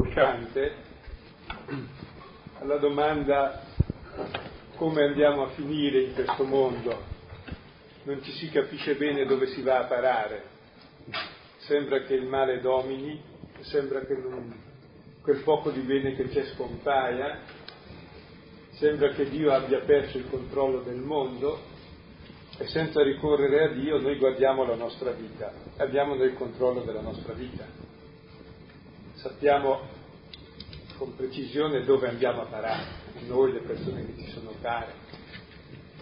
[0.00, 0.72] angosciante
[2.58, 3.62] alla domanda
[4.76, 7.08] come andiamo a finire in questo mondo.
[8.04, 10.44] Non ci si capisce bene dove si va a parare.
[11.58, 13.20] Sembra che il male domini,
[13.60, 14.54] sembra che non,
[15.22, 17.40] quel poco di bene che c'è scompaia,
[18.72, 21.60] sembra che Dio abbia perso il controllo del mondo
[22.58, 27.02] e senza ricorrere a Dio noi guardiamo la nostra vita, abbiamo noi il controllo della
[27.02, 27.89] nostra vita.
[29.20, 29.80] Sappiamo
[30.96, 32.86] con precisione dove andiamo a parare,
[33.26, 34.94] noi, le persone che ci sono care.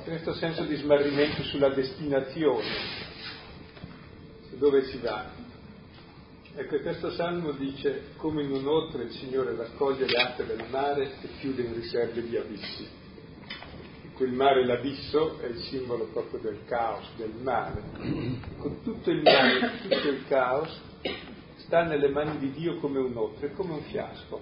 [0.05, 2.65] Questo senso di smarrimento sulla destinazione,
[4.49, 5.31] su dove si va.
[6.55, 11.15] Ecco, questo salmo dice come in un oltre il Signore raccoglie le acque del mare
[11.21, 12.89] e chiude in riserve di abissi
[14.19, 17.81] quel mare, l'abisso, è il simbolo proprio del caos, del male.
[18.59, 20.81] Con tutto il male, tutto il caos,
[21.69, 24.41] sta nelle mani di Dio come un oltre, come un fiasco.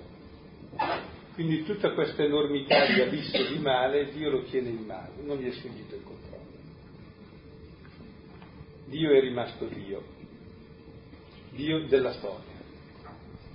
[1.35, 5.49] Quindi tutta questa enormità di abisso di male, Dio lo tiene in mano, non gli
[5.49, 6.45] è sfuggito il controllo.
[8.87, 10.02] Dio è rimasto Dio,
[11.51, 12.55] Dio della storia.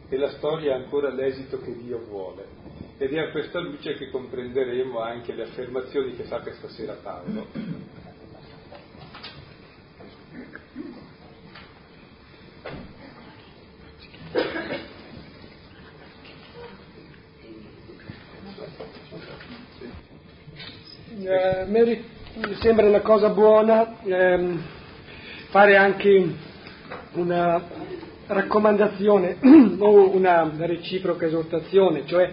[0.09, 2.45] E la storia ha ancora l'esito che Dio vuole
[2.97, 7.47] ed è a questa luce che comprenderemo anche le affermazioni che fa questa sera Paolo.
[21.23, 22.03] Eh, mi
[22.61, 24.59] sembra una cosa buona ehm,
[25.49, 26.33] fare anche
[27.13, 27.61] una
[28.25, 29.37] raccomandazione
[29.77, 32.27] o una reciproca esortazione, cioè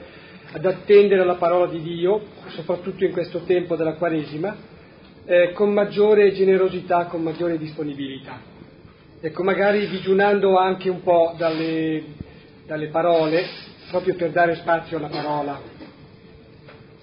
[0.53, 4.56] ad attendere la parola di Dio, soprattutto in questo tempo della Quaresima,
[5.27, 8.41] eh, con maggiore generosità, con maggiore disponibilità.
[9.20, 12.02] Ecco, magari digiunando anche un po' dalle,
[12.64, 13.45] dalle parole,
[13.91, 15.88] proprio per dare spazio alla parola.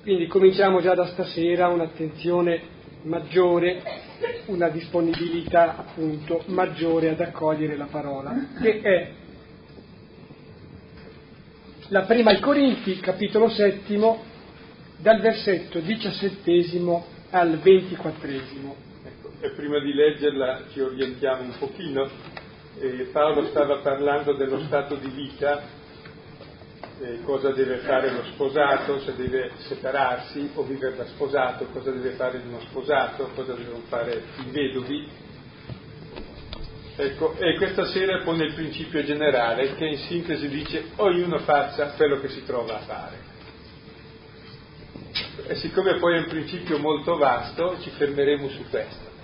[0.06, 2.62] Quindi cominciamo già da stasera un'attenzione
[3.06, 3.82] maggiore,
[4.46, 9.12] una disponibilità appunto maggiore ad accogliere la parola, che è
[11.88, 14.22] la prima ai Corinti, capitolo settimo,
[14.98, 18.76] dal versetto diciassettesimo al ventiquattresimo.
[19.06, 22.08] Ecco, e prima di leggerla ci orientiamo un pochino.
[22.80, 25.64] Eh, Paolo stava parlando dello stato di vita,
[27.02, 32.12] eh, cosa deve fare lo sposato, se deve separarsi o vivere da sposato, cosa deve
[32.12, 35.24] fare uno sposato, cosa devono fare i vedovi,
[36.98, 42.22] Ecco, e questa sera pone il principio generale che in sintesi dice ognuno faccia quello
[42.22, 43.18] che si trova a fare.
[45.48, 49.15] E siccome poi è un principio molto vasto, ci fermeremo su questo.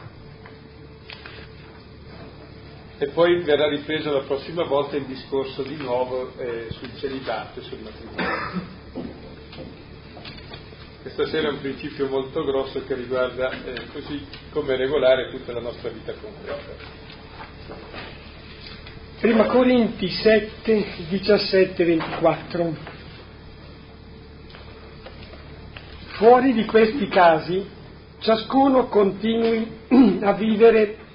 [3.01, 7.63] E poi verrà ripreso la prossima volta il discorso di nuovo eh, sul celibato e
[7.63, 8.61] sul matrimonio.
[11.01, 15.61] Questa sera è un principio molto grosso che riguarda eh, così come regolare tutta la
[15.61, 16.75] nostra vita concreta.
[19.19, 22.75] Prima Corinti 7, 17, 24.
[26.17, 27.67] Fuori di questi casi,
[28.19, 29.79] ciascuno continui
[30.21, 31.09] a vivere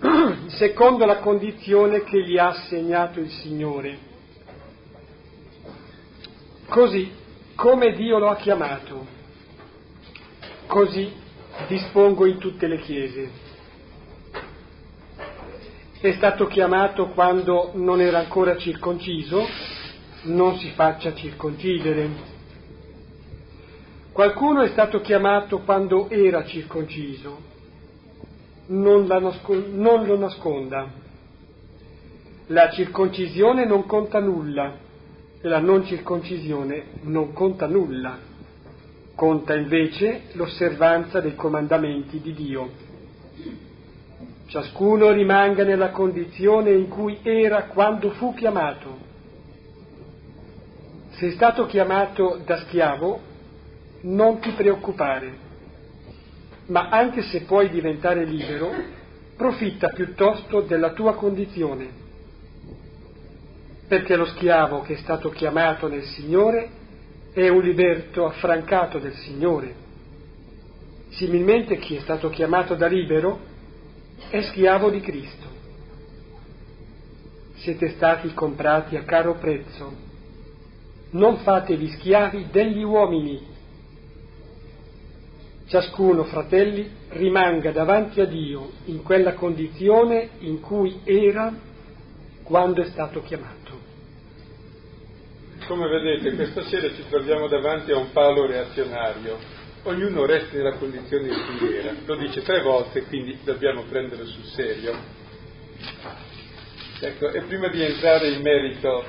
[0.48, 3.98] secondo la condizione che gli ha assegnato il Signore.
[6.68, 7.10] Così
[7.54, 9.06] come Dio lo ha chiamato,
[10.66, 11.10] così
[11.66, 13.46] dispongo in tutte le chiese
[16.00, 19.44] è stato chiamato quando non era ancora circonciso,
[20.24, 22.36] non si faccia circoncidere.
[24.12, 27.40] Qualcuno è stato chiamato quando era circonciso,
[28.68, 30.88] non, nasco- non lo nasconda.
[32.46, 34.74] La circoncisione non conta nulla
[35.40, 38.18] e la non circoncisione non conta nulla.
[39.14, 42.86] Conta invece l'osservanza dei comandamenti di Dio
[44.48, 49.06] ciascuno rimanga nella condizione in cui era quando fu chiamato.
[51.10, 53.20] Sei stato chiamato da schiavo,
[54.02, 55.46] non ti preoccupare,
[56.68, 58.72] ma anche se puoi diventare libero,
[59.36, 61.88] profitta piuttosto della tua condizione,
[63.86, 66.68] perché lo schiavo che è stato chiamato nel Signore
[67.32, 69.86] è un liberto affrancato del Signore.
[71.10, 73.38] Similmente chi è stato chiamato da libero
[74.28, 75.46] è schiavo di Cristo.
[77.54, 80.06] Siete stati comprati a caro prezzo.
[81.10, 83.56] Non fatevi schiavi degli uomini.
[85.68, 91.52] Ciascuno, fratelli, rimanga davanti a Dio in quella condizione in cui era
[92.42, 93.56] quando è stato chiamato.
[95.66, 99.38] come vedete questa sera ci troviamo davanti a un Paolo reazionario,
[99.82, 104.44] ognuno resta nella condizione in cui era, lo dice tre volte, quindi dobbiamo prenderlo sul
[104.44, 104.96] serio.
[106.98, 109.04] Ecco, e prima di entrare in merito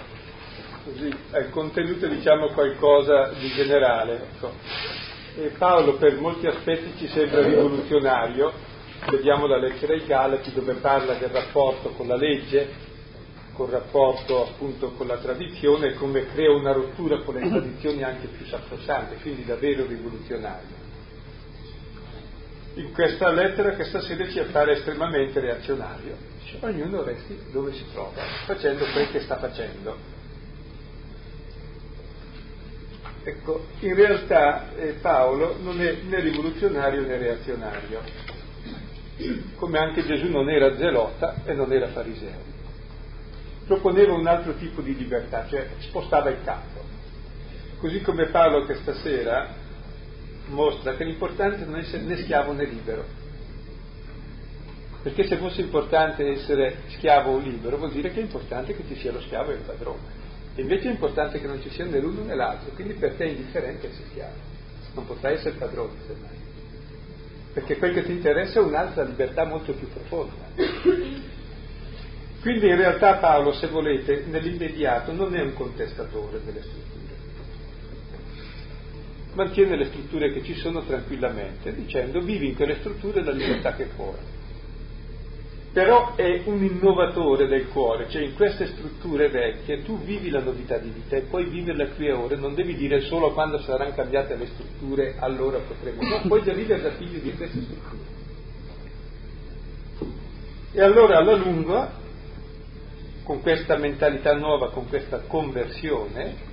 [0.83, 4.15] così, al contenuto diciamo qualcosa di generale.
[4.15, 4.98] Ecco.
[5.47, 8.51] Paolo per molti aspetti ci sembra rivoluzionario,
[9.09, 12.87] vediamo la lettera ai Galati dove parla del rapporto con la legge,
[13.53, 18.45] col rapporto appunto con la tradizione, come crea una rottura con le tradizioni anche più
[18.45, 20.77] sacrosante, quindi davvero rivoluzionario.
[22.75, 26.15] In questa lettera che stasera ci appare estremamente reazionario,
[26.61, 30.18] ognuno resti dove si trova, facendo quel che sta facendo.
[33.29, 38.01] Ecco, in realtà eh, Paolo non è né rivoluzionario né reazionario,
[39.55, 42.57] come anche Gesù non era zelota e non era fariseo.
[43.67, 46.81] Proponeva un altro tipo di libertà, cioè spostava il campo.
[47.77, 49.53] Così come Paolo che stasera
[50.47, 53.05] mostra che l'importante non è essere né schiavo né libero.
[55.03, 58.95] Perché se fosse importante essere schiavo o libero vuol dire che è importante che ci
[58.95, 60.28] sia lo schiavo e il padrone.
[60.59, 63.29] Invece è importante che non ci sia né l'uno né l'altro, quindi per te è
[63.29, 64.35] indifferente essere schiavo,
[64.93, 66.37] non potrai essere padrone semmai.
[67.53, 70.47] Perché quel che ti interessa è un'altra libertà molto più profonda.
[72.41, 76.97] Quindi in realtà Paolo, se volete, nell'immediato non è un contestatore delle strutture.
[79.33, 83.85] Mantiene le strutture che ci sono tranquillamente, dicendo vivi in quelle strutture la libertà che
[83.85, 84.37] puoi
[85.71, 90.77] però è un innovatore del cuore, cioè in queste strutture vecchie tu vivi la novità
[90.77, 94.35] di vita e puoi viverla qui e ora, non devi dire solo quando saranno cambiate
[94.35, 98.17] le strutture allora potremo, no, puoi già vivere da figlio di queste strutture.
[100.71, 101.91] E allora alla lunga,
[103.23, 106.47] con questa mentalità nuova, con questa conversione,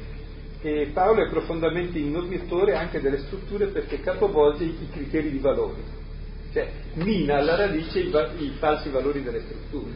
[0.61, 6.05] e Paolo è profondamente innovatore anche delle strutture perché capovolge i criteri di valore
[6.57, 9.93] cioè mina alla radice i, va- i falsi valori delle strutture,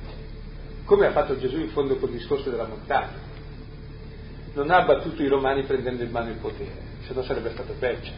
[0.85, 3.29] come ha fatto Gesù in fondo col discorso della montagna.
[4.53, 6.77] Non ha battuto i romani prendendo in mano il potere,
[7.07, 8.11] se no sarebbe stato peggio.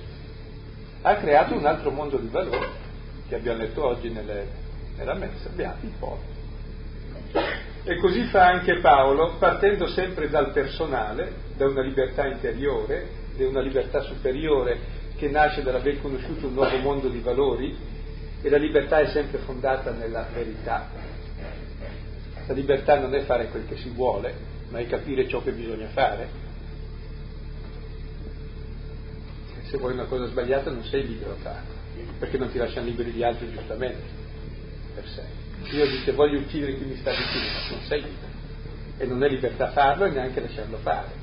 [1.02, 2.66] Ha creato un altro mondo di valori,
[3.28, 4.46] che abbiamo letto oggi nelle,
[4.96, 6.40] nella messa, beati i poveri.
[7.84, 13.06] E così fa anche Paolo, partendo sempre dal personale, da una libertà interiore,
[13.36, 17.90] da una libertà superiore che nasce dall'aver conosciuto un nuovo mondo di valori,
[18.42, 20.88] e la libertà è sempre fondata nella verità.
[22.46, 24.34] La libertà non è fare quel che si vuole,
[24.70, 26.28] ma è capire ciò che bisogna fare.
[29.62, 31.72] Se vuoi una cosa sbagliata non sei libero a farla,
[32.18, 34.02] perché non ti lasciano liberi gli altri giustamente,
[34.94, 35.22] per sé.
[35.68, 38.30] Se io dico voglio uccidere chi mi sta vicino, non sei libero.
[38.98, 41.20] E non è libertà farlo e neanche lasciarlo fare.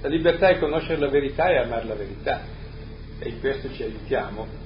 [0.00, 2.40] La libertà è conoscere la verità e amare la verità.
[3.18, 4.65] E in questo ci aiutiamo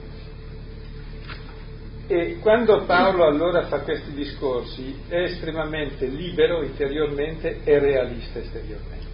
[2.12, 9.07] e quando Paolo allora fa questi discorsi è estremamente libero interiormente e realista esteriormente.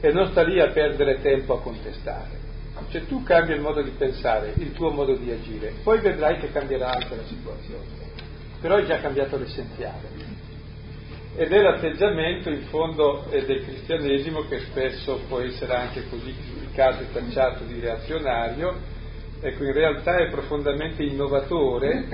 [0.00, 2.38] E non sta lì a perdere tempo a contestare.
[2.88, 6.52] Cioè tu cambi il modo di pensare, il tuo modo di agire, poi vedrai che
[6.52, 7.84] cambierà anche la situazione.
[8.60, 10.08] Però hai già cambiato l'essenziale.
[11.34, 17.12] Ed è l'atteggiamento in fondo del cristianesimo che spesso può essere anche così criticato e
[17.12, 18.97] tacciato di reazionario,
[19.40, 22.06] ecco, in realtà è profondamente innovatore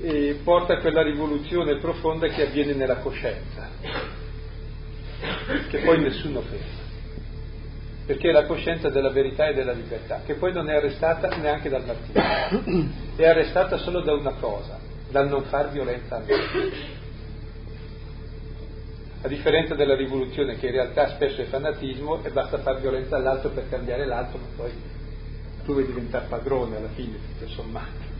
[0.00, 3.68] e porta a quella rivoluzione profonda che avviene nella coscienza,
[5.68, 6.82] che poi nessuno ferma,
[8.06, 11.68] perché è la coscienza della verità e della libertà, che poi non è arrestata neanche
[11.68, 14.78] dal martirio, è arrestata solo da una cosa,
[15.10, 17.02] dal non far violenza all'altro.
[19.22, 23.48] A differenza della rivoluzione che in realtà spesso è fanatismo e basta far violenza all'altro
[23.48, 24.70] per cambiare l'altro, ma poi
[25.64, 28.12] tu vuoi diventare padrone alla fine, tutto sommato.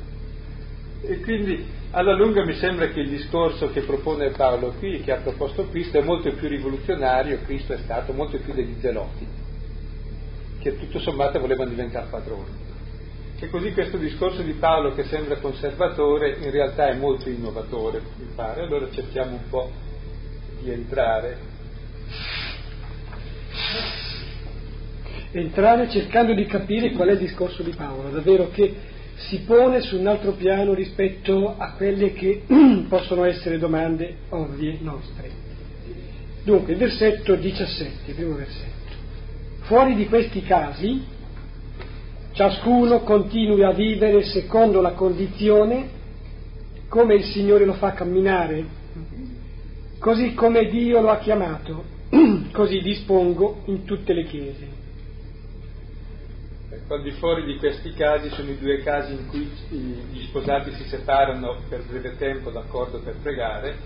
[1.02, 5.16] E quindi alla lunga mi sembra che il discorso che propone Paolo qui, che ha
[5.16, 9.26] proposto Cristo, è molto più rivoluzionario, Cristo è stato molto più degli zeloti,
[10.60, 12.62] che tutto sommato volevano diventare padroni.
[13.38, 18.28] E così questo discorso di Paolo che sembra conservatore in realtà è molto innovatore, mi
[18.34, 18.62] pare.
[18.62, 19.70] Allora cerchiamo un po'
[20.62, 21.36] di entrare
[25.40, 28.74] entrare cercando di capire qual è il discorso di Paolo, davvero che
[29.16, 32.42] si pone su un altro piano rispetto a quelle che
[32.88, 35.42] possono essere domande ovvie nostre.
[36.44, 38.72] Dunque, il versetto 17, il primo versetto.
[39.60, 41.02] Fuori di questi casi,
[42.32, 46.02] ciascuno continui a vivere secondo la condizione
[46.88, 48.64] come il Signore lo fa camminare,
[49.98, 51.92] così come Dio lo ha chiamato
[52.52, 54.82] così dispongo in tutte le chiese.
[56.70, 59.50] Ecco, al di fuori di questi casi sono i due casi in cui
[60.10, 63.76] gli sposati si separano per breve tempo d'accordo per pregare,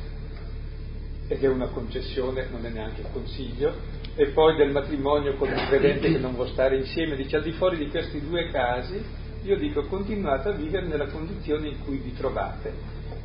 [1.29, 3.75] ed è una concessione, non è neanche un consiglio,
[4.15, 7.53] e poi del matrimonio con un credente che non vuole stare insieme, dice al di
[7.53, 9.01] fuori di questi due casi,
[9.43, 12.73] io dico continuate a vivere nella condizione in cui vi trovate,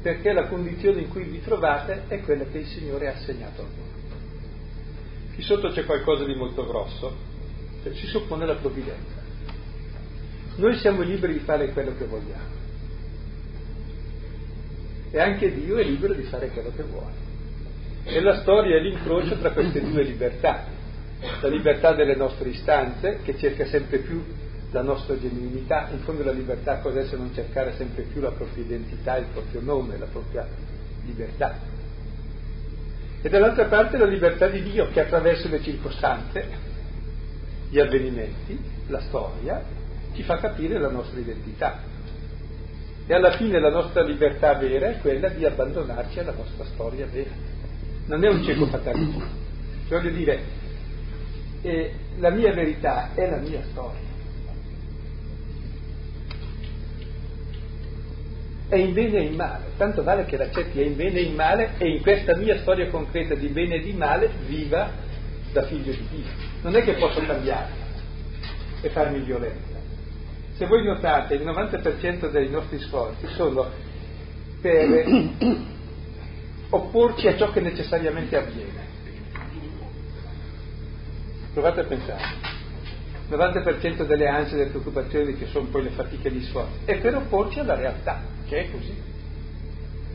[0.01, 3.65] perché la condizione in cui vi trovate è quella che il Signore ha assegnato a
[3.65, 3.91] voi.
[5.35, 7.15] Qui sotto c'è qualcosa di molto grosso,
[7.81, 9.22] cioè si suppone la provvidenza.
[10.55, 12.51] Noi siamo liberi di fare quello che vogliamo.
[15.11, 17.13] E anche Dio è libero di fare quello che vuole.
[18.03, 20.65] E la storia è l'incrocio tra queste due libertà.
[21.41, 24.23] La libertà delle nostre istanze, che cerca sempre più
[24.71, 28.63] la nostra genuinità, in fondo la libertà cos'è se non cercare sempre più la propria
[28.63, 30.47] identità, il proprio nome, la propria
[31.05, 31.57] libertà.
[33.21, 36.45] E dall'altra parte la libertà di Dio che attraverso le circostanze,
[37.69, 39.63] gli avvenimenti, la storia,
[40.13, 41.79] ci fa capire la nostra identità.
[43.05, 47.51] E alla fine la nostra libertà vera è quella di abbandonarci alla nostra storia vera
[48.05, 49.23] non è un cieco fatalismo.
[49.87, 50.39] Voglio dire,
[51.61, 54.11] eh, la mia verità è la mia storia.
[58.67, 61.35] È in bene e in male, tanto vale che l'accetti è in bene e in
[61.35, 64.89] male e in questa mia storia concreta di bene e di male viva
[65.51, 66.31] da figlio di Dio.
[66.63, 67.69] Non è che posso cambiare
[68.81, 69.72] e farmi violenza.
[70.55, 73.69] Se voi notate, il 90% dei nostri sforzi sono
[74.61, 75.05] per
[76.69, 78.91] opporci a ciò che necessariamente avviene.
[81.53, 82.21] Provate a pensare.
[83.29, 86.79] Il 90% delle ansie e delle preoccupazioni che sono poi le fatiche e gli sforzi
[86.85, 88.95] è per opporci alla realtà, che è così.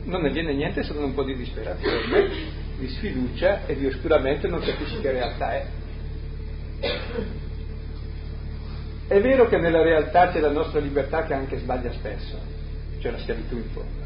[0.03, 2.29] Non ne viene niente se non un po' di disperazione,
[2.77, 5.65] di sfiducia e di oscuramento non capisci che realtà è.
[9.09, 12.37] È vero che nella realtà c'è la nostra libertà che anche sbaglia spesso,
[12.99, 13.99] cioè la schiavitù in fondo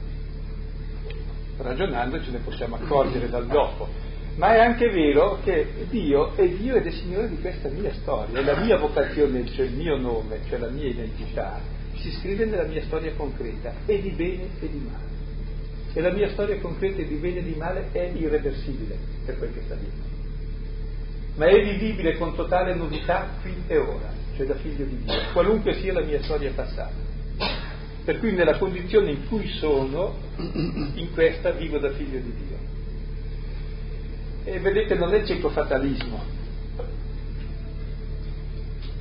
[1.57, 3.87] ragionando ce ne possiamo accorgere dal dopo.
[4.35, 8.39] Ma è anche vero che Dio è Dio ed è Signore di questa mia storia,
[8.39, 11.59] e la mia vocazione, cioè il mio nome, cioè la mia identità,
[11.95, 15.11] si scrive nella mia storia concreta, e di bene e di male.
[15.93, 19.61] E la mia storia concreta di bene e di male è irreversibile per quel che
[19.65, 20.11] sta dietro.
[21.35, 25.73] Ma è vivibile con totale novità qui e ora, cioè da figlio di Dio, qualunque
[25.75, 27.11] sia la mia storia passata.
[28.03, 32.57] Per cui nella condizione in cui sono, in questa vivo da figlio di Dio.
[34.45, 36.41] E vedete, non è cieco fatalismo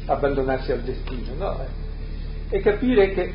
[0.06, 1.66] abbandonarsi al destino, no?
[2.48, 3.32] È capire che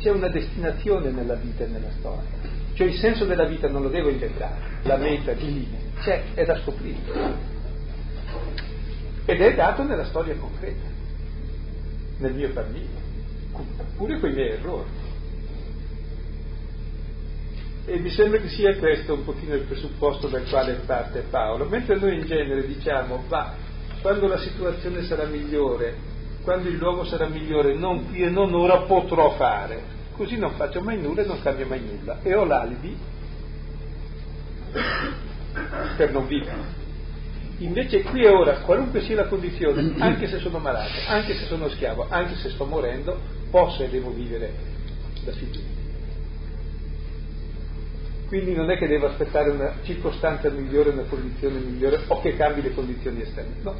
[0.00, 2.28] c'è una destinazione nella vita e nella storia.
[2.74, 6.44] Cioè il senso della vita non lo devo inventare, la meta, il limite, c'è, è
[6.44, 6.98] da scoprire.
[9.24, 10.88] Ed è dato nella storia concreta,
[12.20, 12.88] nel mio cammino,
[13.96, 14.88] pure con i miei errori.
[17.86, 21.64] E mi sembra che sia questo un pochino il presupposto dal quale parte Paolo.
[21.64, 23.54] Mentre noi in genere diciamo, va,
[24.00, 25.96] quando la situazione sarà migliore,
[26.42, 29.98] quando il luogo sarà migliore, non qui e non ora potrò fare.
[30.12, 32.18] Così non faccio mai nulla e non cambio mai nulla.
[32.22, 32.96] E ho l'alibi
[35.96, 36.78] per non vivere.
[37.60, 41.68] Invece qui e ora, qualunque sia la condizione, anche se sono malato, anche se sono
[41.68, 43.18] schiavo, anche se sto morendo,
[43.50, 44.50] posso e devo vivere
[45.24, 45.60] da figlio.
[48.28, 52.62] Quindi non è che devo aspettare una circostanza migliore, una condizione migliore o che cambi
[52.62, 53.54] le condizioni esterne.
[53.60, 53.74] No.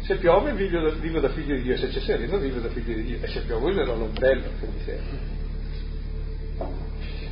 [0.00, 2.94] Se piove vivo da, vivo da figlio di Dio, se c'è sereno vivo da figlio
[2.94, 5.34] di Dio e se piove userò l'ombrello che mi serve.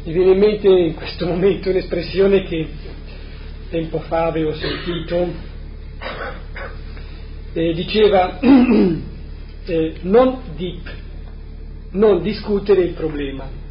[0.05, 2.69] Mi viene in mente in questo momento un'espressione che
[3.69, 5.33] tempo fa avevo sentito,
[7.53, 8.39] eh, diceva
[9.67, 10.91] eh, non deep,
[11.91, 13.63] non discutere il problema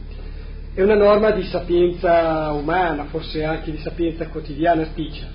[0.76, 5.28] è una norma di sapienza umana, forse anche di sapienza quotidiana spiccia.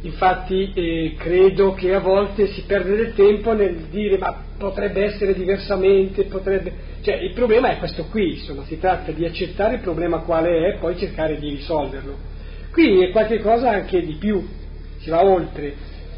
[0.00, 5.32] Infatti eh, credo che a volte si perde del tempo nel dire ma potrebbe essere
[5.32, 6.72] diversamente, potrebbe...
[7.02, 10.74] Cioè il problema è questo qui, insomma, si tratta di accettare il problema quale è
[10.74, 12.32] e poi cercare di risolverlo.
[12.74, 14.46] Qui è qualcosa anche di più,
[14.98, 15.74] si va oltre,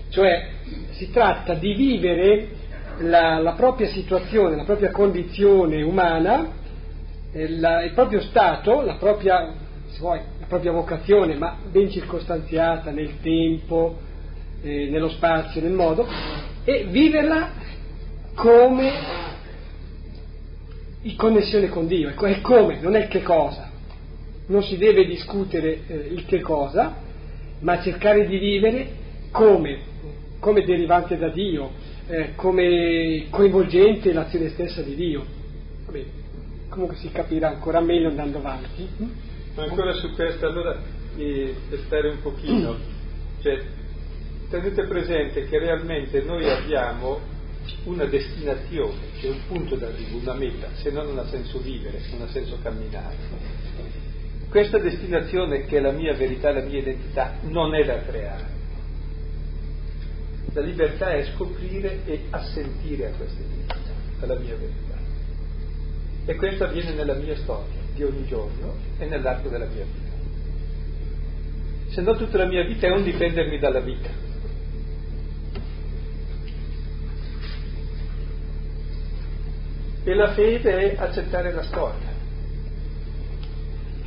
[0.08, 0.48] cioè
[0.92, 2.48] si tratta di vivere
[3.00, 6.64] la, la propria situazione, la propria condizione umana
[7.44, 9.52] la, il proprio stato, la propria,
[9.98, 13.98] vuoi, la propria, vocazione, ma ben circostanziata nel tempo,
[14.62, 16.06] eh, nello spazio, nel modo,
[16.64, 17.50] e viverla
[18.34, 18.92] come
[21.02, 22.08] in connessione con Dio.
[22.08, 23.65] Ecco, è come, non è che cosa.
[24.46, 26.96] Non si deve discutere eh, il che cosa,
[27.60, 28.88] ma cercare di vivere
[29.30, 29.78] come,
[30.38, 31.70] come derivante da Dio,
[32.08, 35.24] eh, come coinvolgente l'azione stessa di Dio.
[35.86, 36.04] Vabbè,
[36.68, 38.88] comunque si capirà ancora meglio andando avanti.
[39.54, 40.78] Ma ancora su questo, allora,
[41.16, 42.76] eh, per stare un pochino,
[43.42, 43.60] cioè,
[44.50, 47.34] tenete presente che realmente noi abbiamo
[47.84, 52.22] una destinazione, cioè un punto d'arrivo, una meta, se no non ha senso vivere, non
[52.22, 53.16] ha senso camminare.
[54.48, 58.54] Questa destinazione, che è la mia verità, la mia identità, non è da creare.
[60.52, 64.94] La libertà è scoprire e assentire a questa identità, alla mia verità.
[66.24, 70.14] E questo avviene nella mia storia di ogni giorno e nell'arco della mia vita.
[71.92, 74.08] Se no tutta la mia vita è un dipendermi dalla vita.
[80.04, 82.15] E la fede è accettare la storia.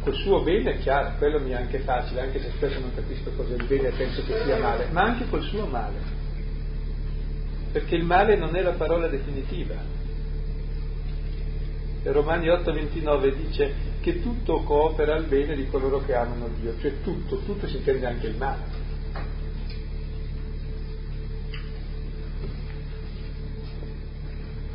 [0.01, 3.31] Col suo bene è chiaro, quello mi è anche facile, anche se spesso non capisco
[3.31, 5.97] cosa è il bene e penso che sia male, ma anche col suo male.
[7.71, 9.75] Perché il male non è la parola definitiva,
[12.01, 17.01] e Romani 8:29 dice che tutto coopera al bene di coloro che amano Dio, cioè
[17.01, 18.87] tutto, tutto si intende anche il male.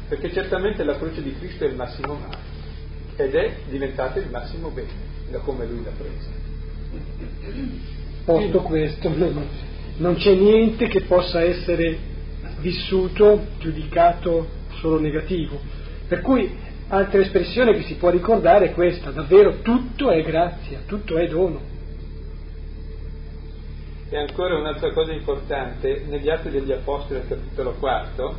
[0.07, 2.53] Perché certamente la croce di Cristo è il massimo male
[3.17, 4.93] ed è diventata il massimo bene,
[5.35, 6.31] da come lui l'ha presa.
[8.25, 9.11] Posto questo,
[9.97, 11.99] non c'è niente che possa essere
[12.61, 14.49] vissuto, giudicato
[14.79, 15.59] solo negativo.
[16.07, 21.17] Per cui Altra espressione che si può ricordare è questa, davvero tutto è grazia, tutto
[21.17, 21.61] è dono.
[24.11, 28.37] E ancora un'altra cosa importante, negli Atti degli Apostoli al capitolo 4,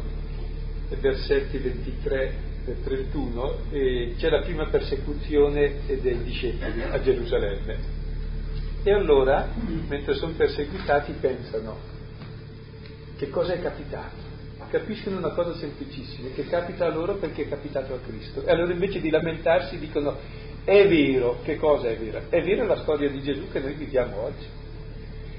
[1.02, 7.78] versetti 23 e 31, eh, c'è la prima persecuzione dei discepoli a Gerusalemme.
[8.84, 9.50] E allora,
[9.88, 11.78] mentre sono perseguitati, pensano,
[13.18, 14.34] che cosa è capitato?
[14.70, 18.44] capiscono una cosa semplicissima, che capita a loro perché è capitato a Cristo.
[18.44, 20.18] E allora invece di lamentarsi dicono,
[20.66, 22.24] è vero, che cosa è vero?
[22.28, 24.46] È vera la storia di Gesù che noi viviamo oggi.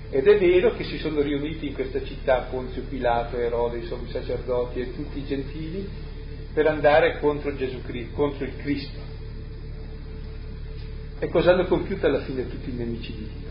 [0.08, 4.08] Ed è vero che si sono riuniti in questa città Ponzio Pilato, Erode, i sommi
[4.08, 5.88] sacerdoti e tutti i gentili
[6.56, 7.82] per andare contro, Gesù,
[8.14, 8.98] contro il Cristo.
[11.18, 13.50] E cosa hanno compiuto alla fine tutti i nemici di Dio?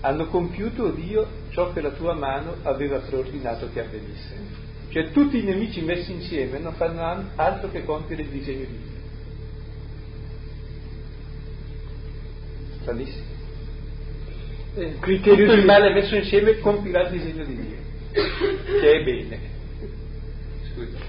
[0.00, 4.34] Hanno compiuto Dio ciò che la tua mano aveva preordinato che avvenisse.
[4.88, 9.00] Cioè tutti i nemici messi insieme non fanno altro che compiere il disegno di Dio.
[12.80, 13.24] Stranissimo.
[14.74, 17.78] Eh, criterio Tutto il male messo insieme compirà il disegno di Dio,
[18.80, 19.53] che è bene.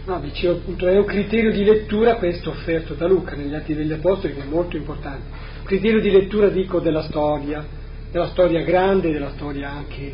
[0.05, 3.91] No, dicevo appunto, è un criterio di lettura questo offerto da Luca negli Atti degli
[3.91, 5.23] Apostoli che è molto importante.
[5.63, 7.65] Criterio di lettura, dico, della storia,
[8.11, 10.13] della storia grande, della storia anche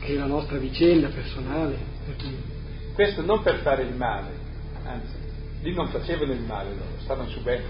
[0.00, 1.76] che è la nostra vicenda personale.
[2.92, 4.28] Questo non per fare il male,
[4.84, 5.14] anzi,
[5.62, 7.68] lì non facevano il male loro, stavano subendo.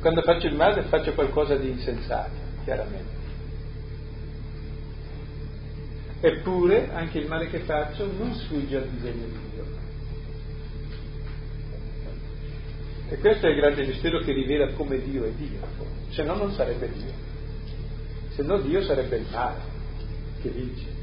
[0.00, 2.30] Quando faccio il male faccio qualcosa di insensato,
[2.64, 3.19] chiaramente.
[6.20, 9.64] Eppure anche il male che faccio non sfugge al disegno di Dio.
[13.08, 15.60] E questo è il grande mistero che rivela come Dio è Dio,
[16.10, 17.12] se no non sarebbe Dio.
[18.34, 19.58] Se no Dio sarebbe il male
[20.42, 20.98] che vince.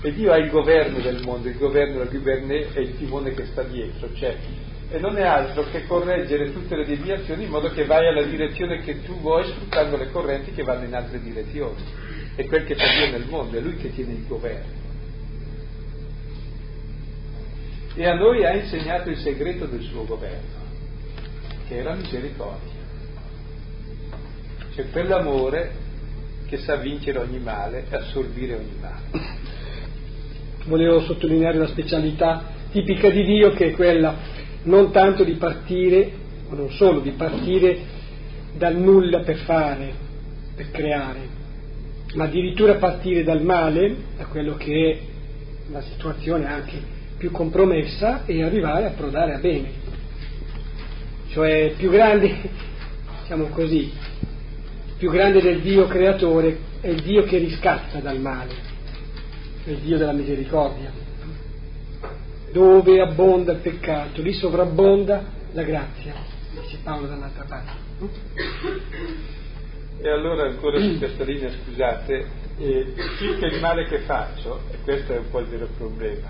[0.00, 3.46] E Dio ha il governo del mondo, il governo del governé è il timone che
[3.46, 4.36] sta dietro, cioè,
[4.88, 8.80] e non è altro che correggere tutte le deviazioni in modo che vai alla direzione
[8.82, 11.82] che tu vuoi sfruttando le correnti che vanno in altre direzioni.
[12.36, 14.84] È quel che fa Dio nel mondo, è Lui che tiene il governo.
[17.94, 20.54] E a noi ha insegnato il segreto del suo governo,
[21.66, 22.74] che è la misericordia.
[24.74, 25.84] Cioè quell'amore
[26.46, 29.44] che sa vincere ogni male e assorbire ogni male
[30.66, 36.10] volevo sottolineare la specialità tipica di Dio che è quella non tanto di partire,
[36.48, 37.94] o non solo, di partire
[38.54, 39.92] dal nulla per fare,
[40.54, 41.44] per creare,
[42.16, 44.98] ma addirittura partire dal male, da quello che è
[45.70, 46.80] la situazione anche
[47.18, 49.70] più compromessa e arrivare a prodare a bene.
[51.28, 52.34] Cioè più grande,
[53.20, 53.92] diciamo così,
[54.96, 58.74] più grande del Dio creatore è il Dio che riscatta dal male
[59.64, 60.90] è il Dio della misericordia.
[62.50, 66.14] Dove abbonda il peccato, lì sovrabbonda la grazia,
[66.62, 67.72] dice Paolo dall'altra parte.
[69.98, 72.26] E allora ancora su questa linea, scusate,
[72.58, 76.28] eh, circa il male che faccio, e questo è un po' il vero problema,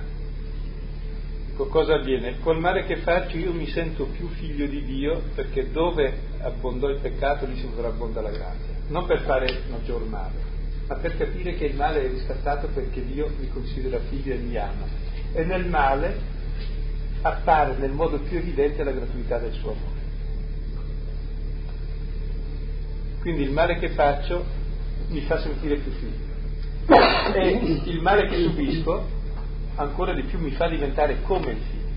[1.56, 2.38] ecco, cosa avviene?
[2.40, 7.00] Col male che faccio io mi sento più figlio di Dio perché dove abbondò il
[7.00, 8.74] peccato lì sovrabbonda la grazia.
[8.88, 10.34] non per fare maggior male,
[10.86, 14.56] ma per capire che il male è riscattato perché Dio mi considera figlio e mi
[14.56, 14.86] ama.
[15.32, 16.34] E nel male
[17.22, 19.95] appare nel modo più evidente la gratuità del suo amore.
[23.26, 24.44] Quindi il male che faccio
[25.08, 27.48] mi fa sentire più figlio e
[27.86, 29.04] il male che subisco
[29.74, 31.90] ancora di più mi fa diventare come il figlio,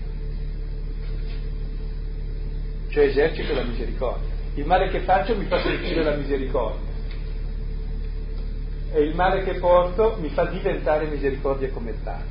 [2.88, 4.28] cioè esercito la misericordia.
[4.54, 6.90] Il male che faccio mi fa sentire la misericordia
[8.90, 12.26] e il male che porto mi fa diventare misericordia come tale.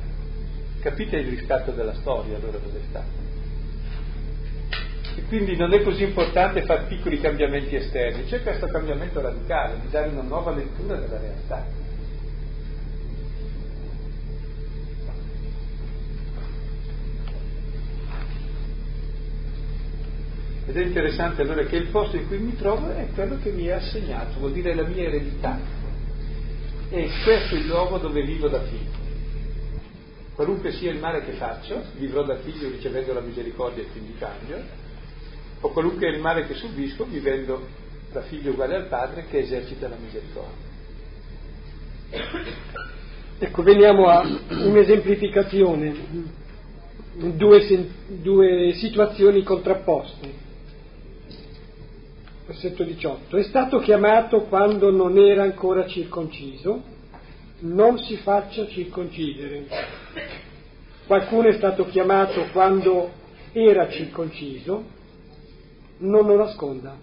[0.80, 3.02] Capite il riscatto della storia allora dove sta?
[3.02, 3.19] E
[5.30, 10.08] quindi non è così importante fare piccoli cambiamenti esterni, c'è questo cambiamento radicale, di dare
[10.08, 11.64] una nuova lettura della realtà.
[20.66, 23.66] Ed è interessante allora che il posto in cui mi trovo è quello che mi
[23.66, 25.60] è assegnato, vuol dire la mia eredità.
[26.90, 28.98] E questo è il luogo dove vivo da figlio.
[30.34, 34.88] Qualunque sia il male che faccio, vivrò da figlio ricevendo la misericordia e quindi cambio,
[35.60, 37.66] o qualunque è il male che subisco, vivendo
[38.12, 40.68] da figlio uguale al padre che esercita la misericordia.
[43.38, 45.94] Ecco, veniamo a un'esemplificazione,
[47.14, 50.48] due, due situazioni contrapposte.
[52.46, 53.36] Versetto 18.
[53.36, 56.82] È stato chiamato quando non era ancora circonciso,
[57.60, 59.66] non si faccia circoncidere.
[61.06, 63.10] Qualcuno è stato chiamato quando
[63.52, 64.98] era circonciso,
[66.00, 66.96] non lo nasconda.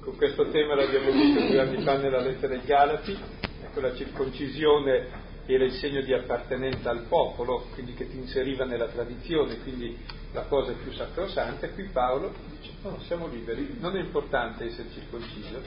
[0.00, 3.16] Con questo tema l'abbiamo visto due anni fa nella lettera ai Galati,
[3.62, 8.88] ecco la circoncisione era il segno di appartenenza al popolo, quindi che ti inseriva nella
[8.88, 9.96] tradizione, quindi
[10.32, 14.88] la cosa più sacrosanta, e qui Paolo dice no, siamo liberi, non è importante essere
[14.90, 15.60] circonciso,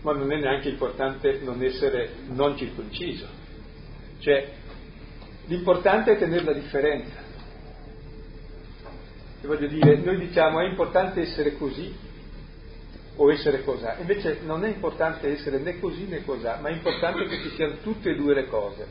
[0.00, 3.26] ma non è neanche importante non essere non circonciso,
[4.20, 4.50] cioè
[5.46, 7.24] l'importante è tenere la differenza.
[9.40, 11.94] E voglio dire, noi diciamo è importante essere così
[13.16, 17.24] o essere cos'ha, invece non è importante essere né così né cos'ha, ma è importante
[17.26, 18.86] che ci siano tutte e due le cose.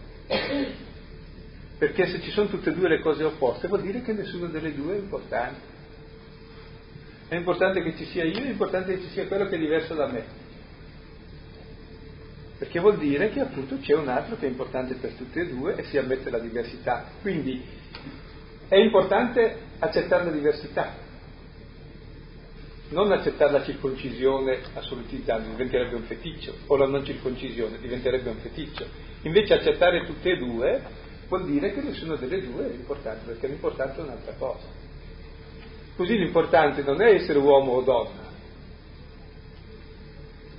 [1.77, 4.73] Perché se ci sono tutte e due le cose opposte vuol dire che nessuna delle
[4.73, 5.73] due è importante.
[7.27, 9.93] È importante che ci sia io, è importante che ci sia quello che è diverso
[9.93, 10.44] da me.
[12.57, 15.75] Perché vuol dire che appunto c'è un altro che è importante per tutte e due
[15.75, 17.05] e si ammette la diversità.
[17.21, 17.61] Quindi
[18.67, 20.93] è importante accettare la diversità,
[22.89, 28.85] non accettare la circoncisione assolutizzando, diventerebbe un feticcio, o la non circoncisione diventerebbe un feticcio.
[29.23, 30.81] Invece accettare tutte e due
[31.27, 34.65] vuol dire che nessuna delle due è importante, perché l'importante è un'altra cosa.
[35.95, 38.24] Così l'importante non è essere uomo o donna,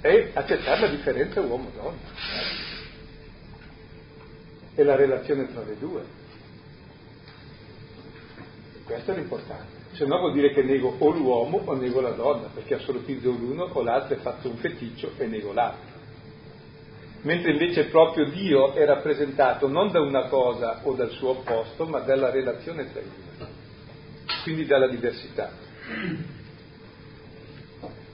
[0.07, 1.99] è accettare la differenza uomo-donna.
[4.75, 6.03] È la relazione tra le due.
[8.85, 9.85] Questo è l'importante.
[9.93, 13.65] Se no vuol dire che nego o l'uomo o nego la donna, perché assolutizzo l'uno
[13.65, 15.95] o l'altro è fatto un feticcio e nego l'altro
[17.27, 21.99] mentre invece proprio Dio è rappresentato non da una cosa o dal suo opposto, ma
[21.99, 23.47] dalla relazione tra i due,
[24.45, 25.51] quindi dalla diversità.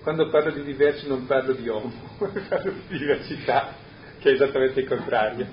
[0.02, 1.92] Quando parlo di diversi non parlo di uomo,
[2.48, 3.72] parlo di diversità,
[4.18, 5.46] che è esattamente il contrario,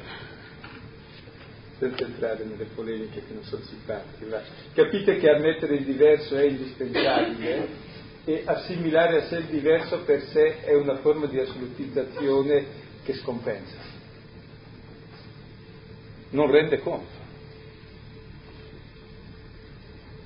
[1.78, 4.26] senza entrare nelle polemiche che non sono simpatiche.
[4.26, 4.42] Ma
[4.74, 7.68] capite che ammettere il diverso è indispensabile
[8.26, 12.66] e assimilare a sé il diverso per sé è una forma di assolutizzazione
[13.04, 13.78] che scompensa,
[16.32, 17.19] non rende conto.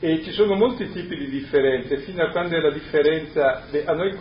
[0.05, 4.17] E ci sono molti tipi di differenze, fino a quando è la differenza, a noi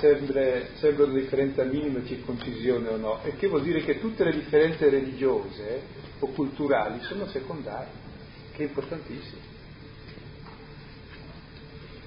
[0.00, 4.32] sembra, sembra una differenza minima circoncisione o no, e che vuol dire che tutte le
[4.32, 5.82] differenze religiose
[6.18, 7.92] o culturali sono secondarie,
[8.56, 9.40] che è importantissimo.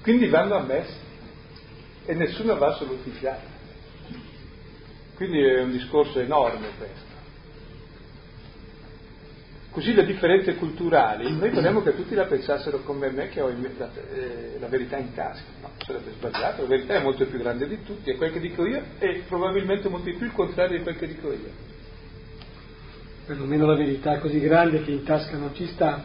[0.02, 0.98] Quindi vanno ammesse
[2.04, 3.46] e nessuno va assolutizzata.
[5.14, 7.13] Quindi è un discorso enorme questo.
[9.74, 13.90] Così le differenze culturali, noi vorremmo che tutti la pensassero come me che ho la,
[14.14, 17.82] eh, la verità in tasca, no, sarebbe sbagliato, la verità è molto più grande di
[17.82, 20.96] tutti, è quel che dico io e probabilmente molto di più il contrario di quel
[20.96, 21.50] che dico io.
[23.26, 26.04] Perlomeno la verità è così grande che in tasca non ci sta.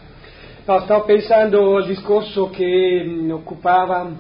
[0.65, 4.11] No, stavo pensando al discorso che mh, occupava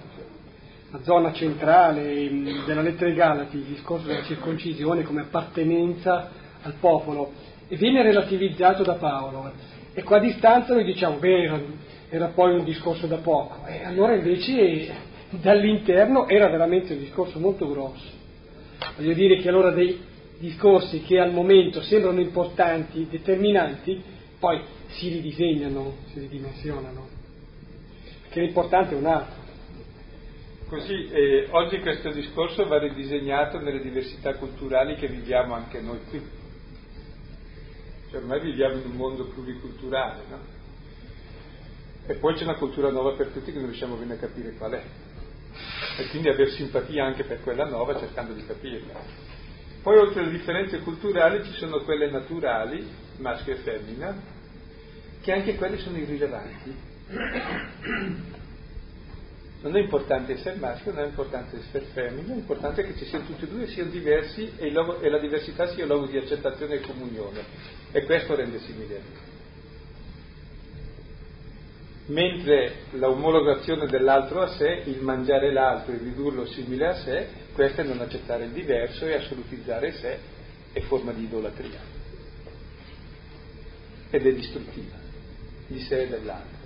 [0.91, 2.29] la zona centrale
[2.67, 6.29] della lettera ai Galati, il discorso della circoncisione come appartenenza
[6.61, 7.31] al popolo,
[7.77, 9.51] viene relativizzato da Paolo.
[9.93, 11.61] E qua a distanza noi diciamo, beh,
[12.09, 13.65] era poi un discorso da poco.
[13.67, 18.17] E allora invece dall'interno era veramente un discorso molto grosso.
[18.95, 20.07] Voglio dire che allora dei
[20.39, 24.01] discorsi che al momento sembrano importanti, determinanti,
[24.39, 27.07] poi si ridisegnano, si ridimensionano.
[28.23, 29.37] Perché l'importante è un altro.
[30.69, 36.21] Così eh, oggi questo discorso va ridisegnato nelle diversità culturali che viviamo anche noi qui.
[38.09, 40.39] Cioè ormai viviamo in un mondo pluriculturale, no?
[42.07, 44.71] E poi c'è una cultura nuova per tutti che non riusciamo bene a capire qual
[44.71, 44.83] è.
[45.99, 48.99] E quindi avere simpatia anche per quella nuova cercando di capirla.
[49.83, 54.15] Poi oltre alle differenze culturali ci sono quelle naturali, maschio e femmina,
[55.21, 56.75] che anche quelle sono irrilevanti
[59.61, 63.25] non è importante essere maschio, non è importante essere femmina, è importante che ci siano
[63.25, 66.79] tutti e due, siano diversi e, logo, e la diversità sia luogo di accettazione e
[66.79, 67.43] comunione.
[67.91, 69.27] E questo rende simile.
[72.05, 77.83] Mentre l'omologazione dell'altro a sé, il mangiare l'altro e ridurlo simile a sé, questo è
[77.83, 80.19] non accettare il diverso e assolutizzare sé,
[80.71, 81.79] è forma di idolatria.
[84.09, 84.95] Ed è distruttiva
[85.67, 86.58] di sé e dell'altro.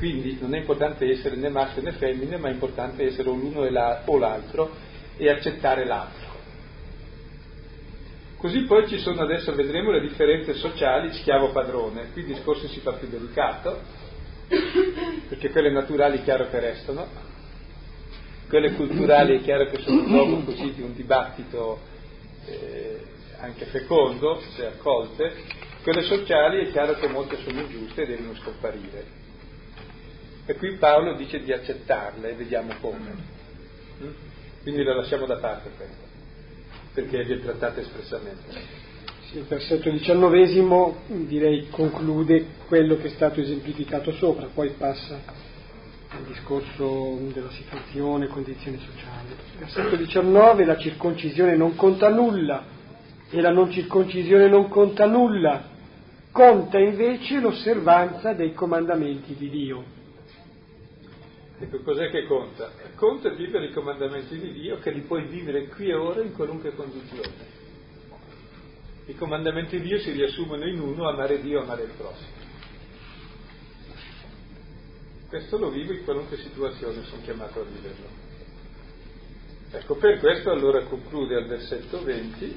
[0.00, 3.60] Quindi non è importante essere né maschio né femmina, ma è importante essere o l'uno
[3.60, 4.70] o l'altro
[5.18, 6.28] e accettare l'altro.
[8.38, 12.12] Così poi ci sono adesso, vedremo, le differenze sociali schiavo-padrone.
[12.12, 13.78] Qui il discorso si fa più delicato,
[15.28, 17.06] perché quelle naturali è chiaro che restano,
[18.48, 21.78] quelle culturali è chiaro che sono luogo così di un dibattito
[22.46, 23.00] eh,
[23.40, 25.34] anche fecondo, se accolte,
[25.82, 29.19] quelle sociali è chiaro che molte sono giuste e devono scomparire.
[30.46, 33.14] E qui Paolo dice di accettarle e vediamo come.
[34.02, 34.10] Mm?
[34.62, 36.04] Quindi la lasciamo da parte questa,
[36.92, 38.88] perché vi è trattata espressamente.
[39.30, 45.18] Sì, il versetto diciannovesimo direi conclude quello che è stato esemplificato sopra, poi passa
[46.08, 49.28] al discorso della situazione, condizioni sociali.
[49.58, 52.64] Versetto 19, la circoncisione non conta nulla
[53.30, 55.62] e la non circoncisione non conta nulla,
[56.32, 59.98] conta invece l'osservanza dei comandamenti di Dio.
[61.62, 62.72] Ecco, cos'è che conta?
[62.94, 66.74] Conta vivere i comandamenti di Dio che li puoi vivere qui e ora in qualunque
[66.74, 67.58] condizione.
[69.04, 72.38] I comandamenti di Dio si riassumono in uno, amare Dio, amare il prossimo.
[75.28, 78.06] Questo lo vivo in qualunque situazione, sono chiamato a viverlo.
[79.72, 82.56] Ecco, per questo allora conclude al versetto 20.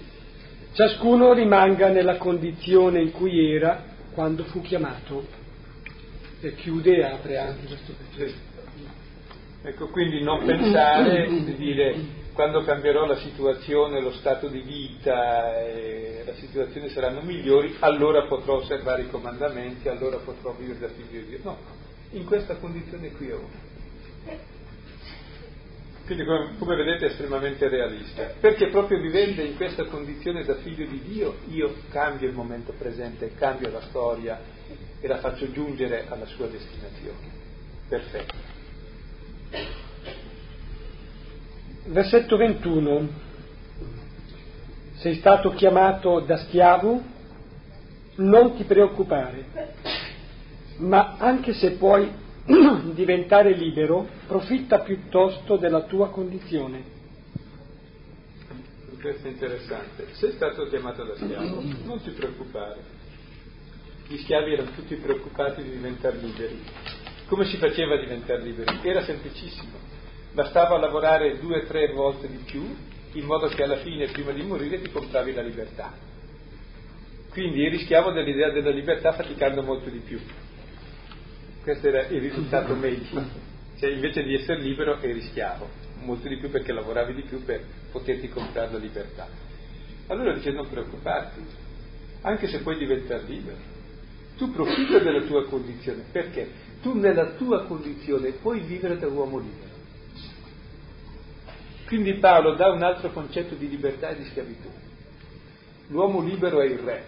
[0.72, 5.28] Ciascuno rimanga nella condizione in cui era quando fu chiamato.
[6.40, 8.53] E chiude e apre anche questo versetto.
[9.66, 11.96] Ecco, quindi non pensare di dire
[12.34, 18.56] quando cambierò la situazione, lo stato di vita e la situazione saranno migliori, allora potrò
[18.56, 21.40] osservare i comandamenti, allora potrò vivere da figlio di Dio.
[21.44, 21.58] No,
[22.12, 24.52] in questa condizione qui è ora.
[26.06, 30.86] Quindi come, come vedete è estremamente realista, perché proprio vivendo in questa condizione da figlio
[30.86, 34.42] di Dio io cambio il momento presente, cambio la storia
[35.00, 37.32] e la faccio giungere alla sua destinazione.
[37.88, 38.53] Perfetto.
[41.86, 43.10] Versetto 21.
[44.96, 47.02] Sei stato chiamato da schiavo?
[48.16, 49.46] Non ti preoccupare,
[50.78, 52.10] ma anche se puoi
[52.94, 56.92] diventare libero, profitta piuttosto della tua condizione.
[59.02, 60.08] Questo è interessante.
[60.14, 62.82] Sei stato chiamato da schiavo, non ti preoccupare.
[64.08, 66.62] Gli schiavi erano tutti preoccupati di diventare liberi
[67.28, 68.80] come si faceva a diventare liberi?
[68.82, 69.78] Era semplicissimo,
[70.34, 72.76] bastava lavorare due o tre volte di più
[73.14, 75.94] in modo che alla fine, prima di morire, ti compravi la libertà.
[77.30, 80.20] Quindi rischiavo dell'idea della libertà faticando molto di più.
[81.62, 83.52] Questo era il risultato medio.
[83.80, 85.68] Cioè, invece di essere libero eri schiavo,
[86.04, 89.28] molto di più perché lavoravi di più per poterti comprare la libertà.
[90.08, 91.42] Allora dice non preoccuparti,
[92.22, 93.73] anche se puoi diventare libero.
[94.38, 96.04] Tu profitta della tua condizione.
[96.12, 96.72] Perché?
[96.84, 99.72] tu nella tua condizione puoi vivere da uomo libero.
[101.88, 104.70] Quindi Paolo dà un altro concetto di libertà e di schiavitù.
[105.88, 107.06] L'uomo libero è il re,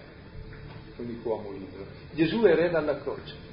[0.96, 1.86] l'unico uomo libero.
[2.14, 3.44] Gesù è re dalla croce.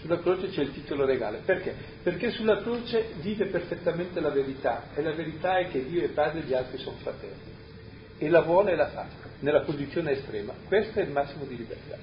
[0.00, 1.42] Sulla croce c'è il titolo regale.
[1.44, 1.74] Perché?
[2.02, 6.40] Perché sulla croce vive perfettamente la verità e la verità è che Dio è padre
[6.40, 7.50] e gli altri sono fratelli.
[8.16, 9.06] E la vuole e la fa,
[9.42, 10.52] nella condizione estrema.
[10.66, 11.96] Questo è il massimo di libertà.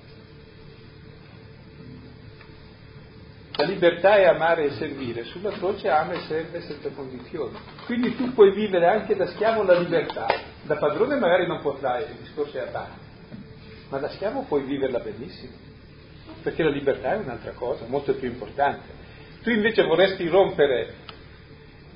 [3.55, 7.57] La libertà è amare e servire, sulla croce ama e serve senza condizioni.
[7.85, 10.27] Quindi tu puoi vivere anche da schiavo la libertà,
[10.61, 12.99] da padrone magari non potrai, il discorso è a parte,
[13.89, 15.67] ma da schiavo puoi viverla benissimo.
[16.41, 18.97] perché la libertà è un'altra cosa, molto più importante.
[19.41, 20.93] Tu invece vorresti rompere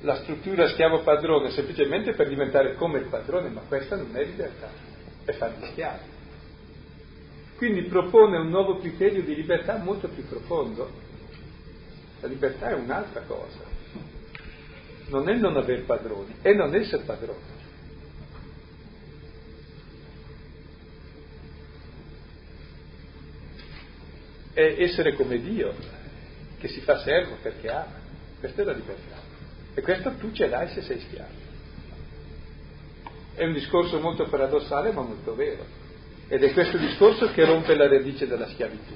[0.02, 4.68] la struttura schiavo-padrone semplicemente per diventare come il padrone, ma questa non è libertà,
[5.24, 6.12] è farli schiavi.
[7.56, 10.90] Quindi propone un nuovo criterio di libertà molto più profondo.
[12.20, 13.72] La libertà è un'altra cosa.
[15.06, 17.52] Non è non aver padroni, è non essere padroni.
[24.52, 25.74] È essere come Dio,
[26.58, 28.02] che si fa servo perché ama.
[28.38, 29.16] Questa è la libertà.
[29.74, 31.43] E questo tu ce l'hai se sei schiavo.
[33.34, 35.64] È un discorso molto paradossale ma molto vero.
[36.28, 38.94] Ed è questo discorso che rompe la radice della schiavitù.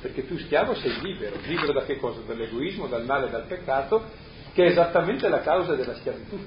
[0.00, 1.36] Perché tu schiavo sei libero.
[1.44, 2.20] Libero da che cosa?
[2.26, 4.04] Dall'egoismo, dal male, dal peccato,
[4.52, 6.38] che è esattamente la causa della schiavitù.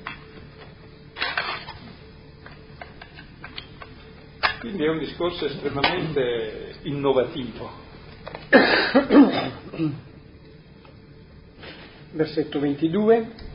[4.59, 7.71] Quindi è un discorso estremamente innovativo.
[12.11, 13.49] Versetto 22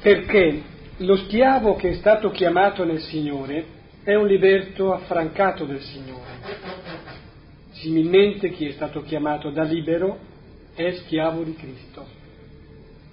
[0.00, 0.62] perché
[1.00, 6.38] lo schiavo che è stato chiamato nel Signore è un liberto affrancato del Signore.
[7.72, 10.18] Similmente chi è stato chiamato da libero
[10.74, 12.06] è schiavo di Cristo.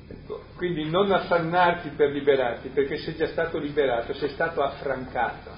[0.10, 5.52] Ecco, quindi non affannarti per liberarti, perché sei già stato liberato, sei stato affrancato.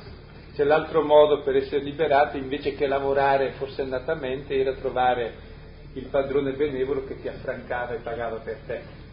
[0.53, 5.47] C'è l'altro modo per essere liberati, invece che lavorare forsennatamente, era trovare
[5.93, 9.07] il padrone benevolo che ti affrancava e pagava per te.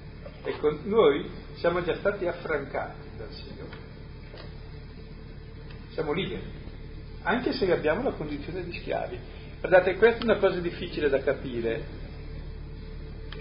[0.46, 3.84] Ecco, noi siamo già stati affrancati dal Signore.
[5.90, 6.40] Siamo liberi,
[7.22, 9.18] anche se abbiamo la condizione di schiavi.
[9.58, 11.82] Guardate, questa è una cosa difficile da capire,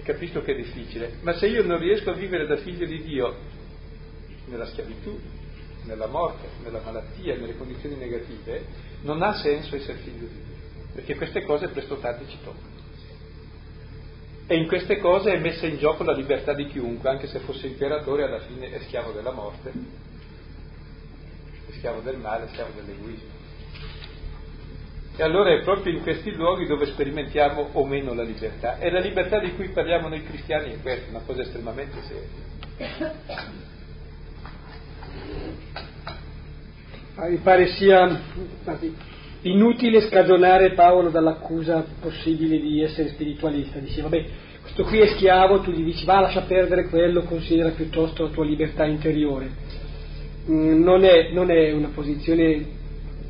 [0.02, 3.36] capisco che è difficile, ma se io non riesco a vivere da figlio di Dio
[4.48, 5.20] nella schiavitù,
[5.84, 8.65] nella morte, nella malattia, nelle condizioni negative,
[9.02, 10.56] non ha senso essere figlio di Dio,
[10.94, 12.75] perché queste cose presto tardi ci toccano.
[14.48, 17.66] E in queste cose è messa in gioco la libertà di chiunque, anche se fosse
[17.66, 23.34] imperatore, alla fine è schiavo della morte, è schiavo del male, è schiavo dell'egoismo.
[25.18, 28.78] E allora è proprio in questi luoghi dove sperimentiamo o meno la libertà.
[28.78, 32.44] E la libertà di cui parliamo noi cristiani è questa, una cosa estremamente seria.
[37.30, 38.22] Mi pare sia
[39.46, 43.80] inutile scagionare Paolo dall'accusa possibile di essere spiritualista.
[43.80, 44.26] Diceva, vabbè,
[44.62, 48.46] questo qui è schiavo, tu gli dici va, lascia perdere quello, considera piuttosto la tua
[48.46, 49.50] libertà interiore.
[50.50, 52.66] Mm, non è, non è una posizione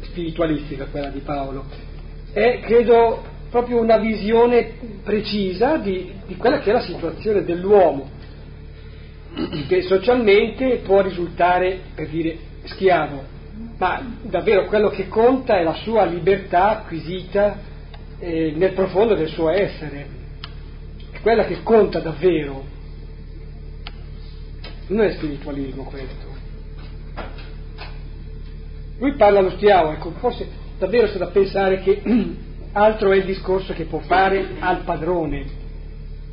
[0.01, 1.65] spiritualistica quella di Paolo,
[2.31, 4.73] è credo proprio una visione
[5.03, 8.09] precisa di, di quella che è la situazione dell'uomo,
[9.67, 13.34] che socialmente può risultare, per dire, schiavo,
[13.77, 17.59] ma davvero quello che conta è la sua libertà acquisita
[18.19, 20.07] eh, nel profondo del suo essere,
[21.11, 22.63] è quella che conta davvero.
[24.87, 26.33] Non è spiritualismo questo.
[28.97, 32.01] Lui parla allo schiavo, ecco, forse davvero c'è da pensare che
[32.71, 35.45] altro è il discorso che può fare al padrone,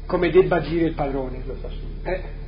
[0.06, 1.42] come debba agire il padrone.
[2.04, 2.40] Eh?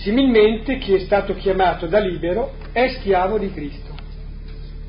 [0.00, 3.94] Similmente chi è stato chiamato da libero è schiavo di Cristo.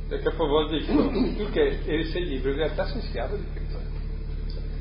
[0.07, 1.79] E capovolge dicono, tu che
[2.11, 3.79] sei libero in realtà sei schiavo di Cristo.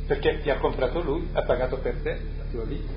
[0.06, 2.92] Perché ti ha comprato lui, ha pagato per te la tua vita.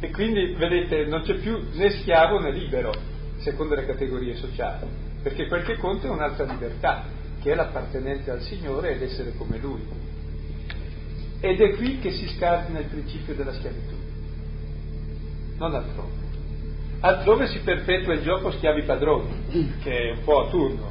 [0.00, 2.92] E quindi, vedete, non c'è più né schiavo né libero,
[3.38, 4.86] secondo le categorie sociali,
[5.22, 7.04] perché quel che conta è un'altra libertà,
[7.40, 9.80] che è l'appartenenza al Signore ed essere come Lui.
[11.40, 13.97] Ed è qui che si scardina il principio della schiavitù
[15.58, 16.26] non altrove.
[17.00, 20.90] Altrove si perpetua il gioco schiavi padroni, che è un po' a turno,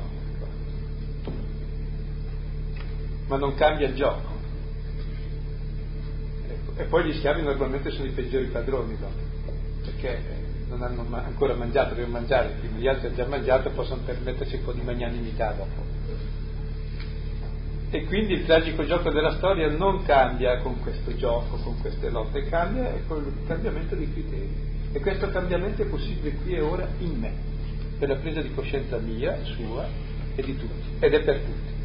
[3.28, 4.36] ma non cambia il gioco.
[6.48, 6.80] Ecco.
[6.80, 9.20] E poi gli schiavi normalmente sono i peggiori padroni dopo,
[9.84, 14.56] perché non hanno ancora mangiato, devono mangiare, prima gli altri hanno già mangiato possono permettersi
[14.56, 15.97] un po' di magnanimità dopo.
[17.90, 22.44] E quindi il tragico gioco della storia non cambia con questo gioco, con queste lotte,
[22.44, 24.50] cambia con il cambiamento dei criteri.
[24.92, 27.32] E questo cambiamento è possibile qui e ora in me,
[27.98, 29.88] per la presa di coscienza mia, sua
[30.36, 31.76] e di tutti, ed è per tutti.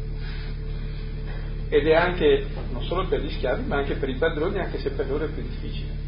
[1.69, 4.89] Ed è anche, non solo per gli schiavi, ma anche per i padroni, anche se
[4.91, 6.01] per loro è più difficile.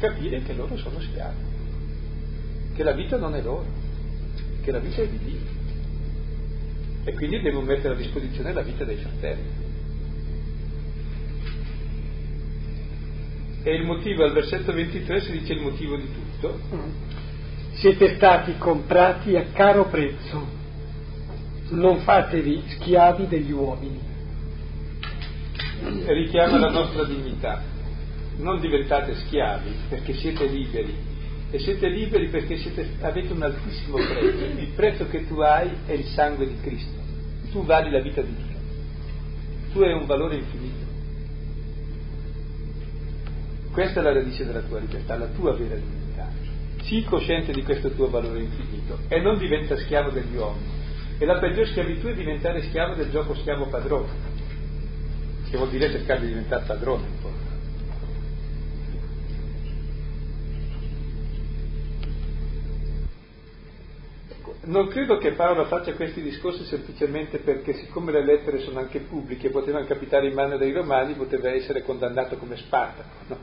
[0.00, 1.36] Capire che loro sono schiavi,
[2.74, 3.66] che la vita non è loro,
[4.62, 5.59] che la vita è di Dio
[7.04, 9.68] e quindi devo mettere a disposizione la vita dei fratelli.
[13.62, 16.58] E il motivo, al versetto 23 si dice il motivo di tutto.
[17.72, 20.46] Siete stati comprati a caro prezzo,
[21.70, 24.00] non fatevi schiavi degli uomini.
[26.06, 27.62] richiama la nostra dignità.
[28.36, 31.09] Non diventate schiavi perché siete liberi
[31.50, 34.44] e siete liberi perché siete, avete un altissimo prezzo.
[34.44, 36.98] Il prezzo che tu hai è il sangue di Cristo.
[37.50, 38.58] Tu vali la vita di Dio.
[39.72, 40.88] Tu hai un valore infinito.
[43.72, 46.28] Questa è la radice della tua libertà, la tua vera dignità.
[46.82, 50.78] Sii cosciente di questo tuo valore infinito e non diventa schiavo degli uomini.
[51.18, 54.08] E la peggior schiavitù è diventare schiavo del gioco schiavo padrone,
[55.50, 57.39] che vuol dire cercare di diventare padrone un po'.
[64.62, 69.50] Non credo che Paolo faccia questi discorsi semplicemente perché siccome le lettere sono anche pubbliche,
[69.50, 73.08] potevano capitare in mano dei romani, poteva essere condannato come Spartaco.
[73.28, 73.38] No?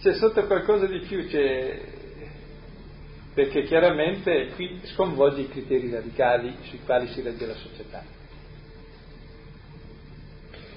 [0.00, 1.80] C'è sotto qualcosa di più, c'è
[3.34, 8.04] perché chiaramente qui sconvolge i criteri radicali sui quali si regge la società.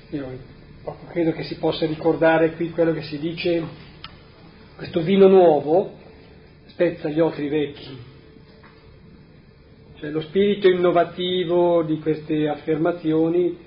[0.10, 0.56] Io
[1.10, 3.64] credo che si possa ricordare qui quello che si dice,
[4.76, 5.94] questo vino nuovo
[6.68, 8.07] spezza gli otri vecchi,
[10.00, 13.66] cioè lo spirito innovativo di queste affermazioni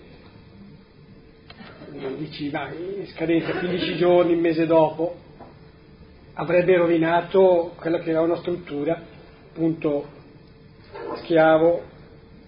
[2.17, 5.17] dici vai, scadenza 15 giorni, un mese dopo,
[6.35, 9.01] avrebbe rovinato quella che era una struttura,
[9.51, 10.07] appunto,
[11.17, 11.83] schiavo,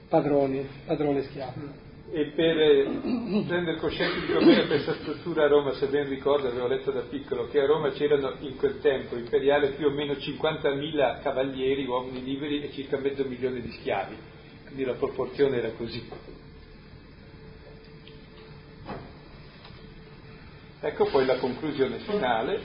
[0.09, 1.91] padrone, padrone schiavo.
[2.11, 6.67] E per eh, prendere coscienza di com'era questa struttura a Roma, se ben ricordo, avevo
[6.67, 11.23] letto da piccolo, che a Roma c'erano in quel tempo imperiale più o meno 50.000
[11.23, 14.17] cavalieri, uomini liberi e circa mezzo milione di schiavi,
[14.65, 16.07] quindi la proporzione era così.
[20.85, 22.61] Ecco poi la conclusione finale,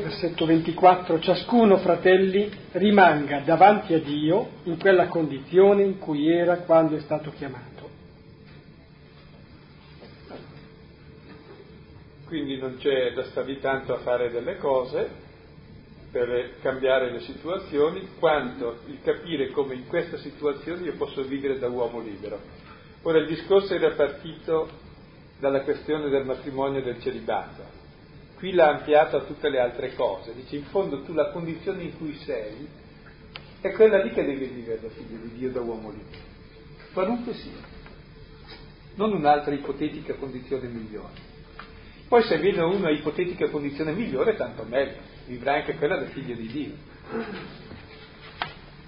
[0.00, 6.96] versetto 24, ciascuno, fratelli, rimanga davanti a Dio in quella condizione in cui era quando
[6.96, 7.77] è stato chiamato.
[12.28, 15.26] Quindi non c'è da stare tanto a fare delle cose
[16.12, 21.68] per cambiare le situazioni, quanto il capire come in questa situazione io posso vivere da
[21.68, 22.38] uomo libero.
[23.02, 24.68] Ora il discorso era partito
[25.40, 27.78] dalla questione del matrimonio e del celibato
[28.38, 31.96] qui l'ha ampliato a tutte le altre cose, dice in fondo tu la condizione in
[31.98, 32.68] cui sei
[33.60, 36.22] è quella lì che devi vivere da figlio di Dio, da uomo libero,
[36.92, 37.58] qualunque sia,
[38.94, 41.27] non un'altra ipotetica condizione migliore.
[42.08, 44.96] Poi se viene una ipotetica condizione migliore, tanto meglio,
[45.26, 46.72] vivrà anche quella da figlio di Dio.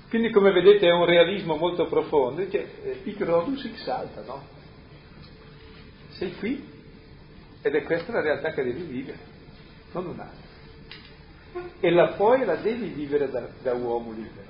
[0.08, 4.42] Quindi come vedete è un realismo molto profondo, dice, hic rodus hic salta, no?
[6.12, 6.68] Sei qui
[7.62, 9.18] ed è questa la realtà che devi vivere
[9.92, 10.48] non un'altra.
[11.80, 14.48] E la poi la devi vivere da, da uomo libero.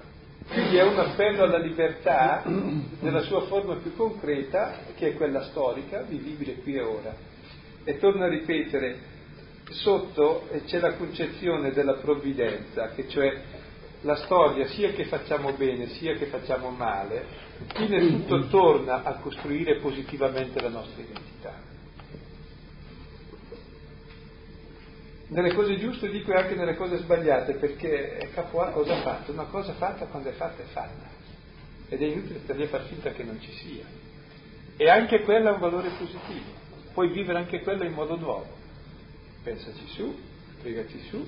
[0.48, 6.02] Quindi è un appello alla libertà nella sua forma più concreta, che è quella storica,
[6.02, 7.14] vivibile qui e ora.
[7.84, 8.98] E torno a ripetere,
[9.70, 13.40] sotto c'è la concezione della provvidenza, che cioè
[14.02, 17.24] la storia, sia che facciamo bene, sia che facciamo male,
[17.74, 21.70] fine tutto torna a costruire positivamente la nostra identità.
[25.30, 29.32] nelle cose giuste dico anche nelle cose sbagliate, perché capo A cosa ha fatto?
[29.32, 31.18] Una cosa fatta quando è fatta è fatta.
[31.88, 33.84] Ed è inutile stare a far finta che non ci sia.
[34.76, 36.68] E anche quella ha un valore positivo.
[36.92, 38.56] Puoi vivere anche quella in modo nuovo.
[39.42, 40.16] Pensaci su,
[40.60, 41.26] pregaci su,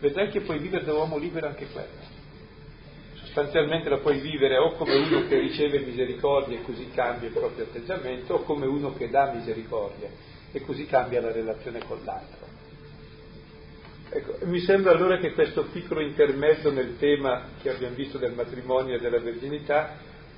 [0.00, 2.16] vedrai che puoi vivere da uomo libero anche quella.
[3.14, 7.64] Sostanzialmente la puoi vivere o come uno che riceve misericordia e così cambia il proprio
[7.64, 10.08] atteggiamento, o come uno che dà misericordia
[10.52, 12.46] e così cambia la relazione con l'altro.
[14.10, 18.96] Ecco, mi sembra allora che questo piccolo intermezzo nel tema che abbiamo visto del matrimonio
[18.96, 19.96] e della verginità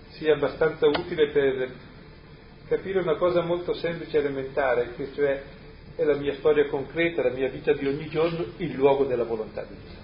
[0.08, 1.70] sia abbastanza utile per
[2.70, 5.42] capire una cosa molto semplice e elementare, che cioè
[5.96, 9.64] è la mia storia concreta, la mia vita di ogni giorno, il luogo della volontà
[9.64, 9.98] di Dio.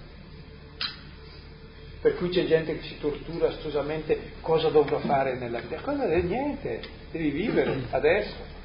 [2.01, 5.79] Per cui c'è gente che si tortura astosamente cosa dovrò fare nella vita.
[5.79, 8.55] Cosa è niente, devi vivere adesso.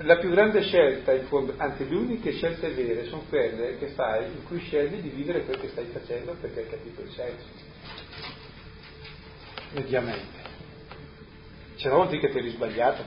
[0.00, 4.26] La più grande scelta, in fondo, anzi le uniche scelte vere sono quelle che fai
[4.26, 7.75] in cui scegli di vivere quel che stai facendo perché hai capito il senso.
[9.72, 10.44] Mediamente.
[11.76, 13.04] C'è non vuol che ti eri sbagliato.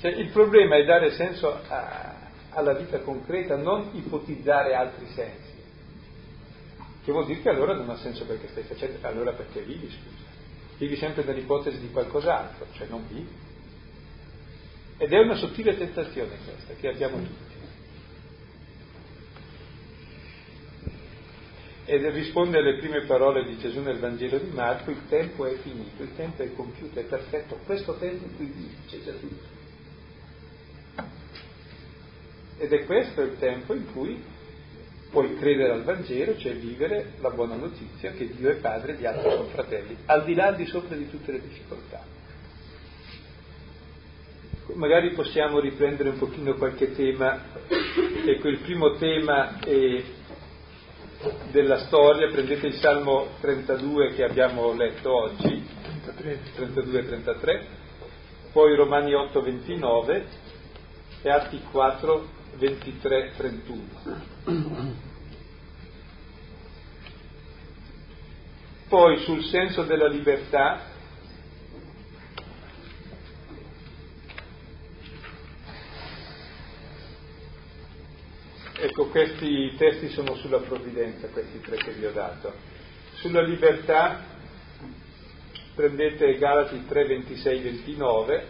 [0.00, 2.14] Cioè, il problema è dare senso a,
[2.50, 5.50] alla vita concreta, non ipotizzare altri sensi.
[7.04, 10.30] Che vuol dire che allora non ha senso perché stai facendo, allora perché vivi, scusa.
[10.78, 13.28] Vivi sempre nell'ipotesi di qualcos'altro, cioè non vivi.
[14.98, 17.51] Ed è una sottile tentazione questa che abbiamo tutti.
[21.84, 26.02] E risponde alle prime parole di Gesù nel Vangelo di Marco, il tempo è finito,
[26.02, 29.60] il tempo è compiuto, è perfetto, questo tempo in cui già tutto.
[32.58, 34.22] Ed è questo il tempo in cui
[35.10, 39.36] puoi credere al Vangelo, cioè vivere la buona notizia che Dio è padre di altri
[39.36, 42.04] confratelli, al di là, di sopra di tutte le difficoltà.
[44.74, 47.42] Magari possiamo riprendere un pochino qualche tema,
[48.24, 50.02] ecco il primo tema è
[51.50, 55.64] della storia, prendete il Salmo 32 che abbiamo letto oggi,
[56.04, 57.64] 32-33,
[58.52, 60.22] poi Romani 8-29
[61.22, 65.10] e Atti 4 23-31.
[68.88, 70.90] Poi sul senso della libertà,
[78.92, 82.52] ecco questi testi sono sulla provvidenza, questi tre che vi ho dato.
[83.14, 84.22] Sulla libertà
[85.74, 88.46] prendete Galati 3, 26, 29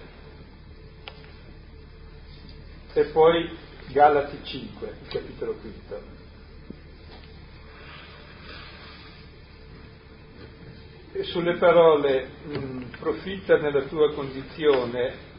[2.94, 3.56] e poi
[3.92, 6.02] Galati 5, il capitolo quinto.
[11.12, 15.30] E sulle parole mh, profitta nella tua condizione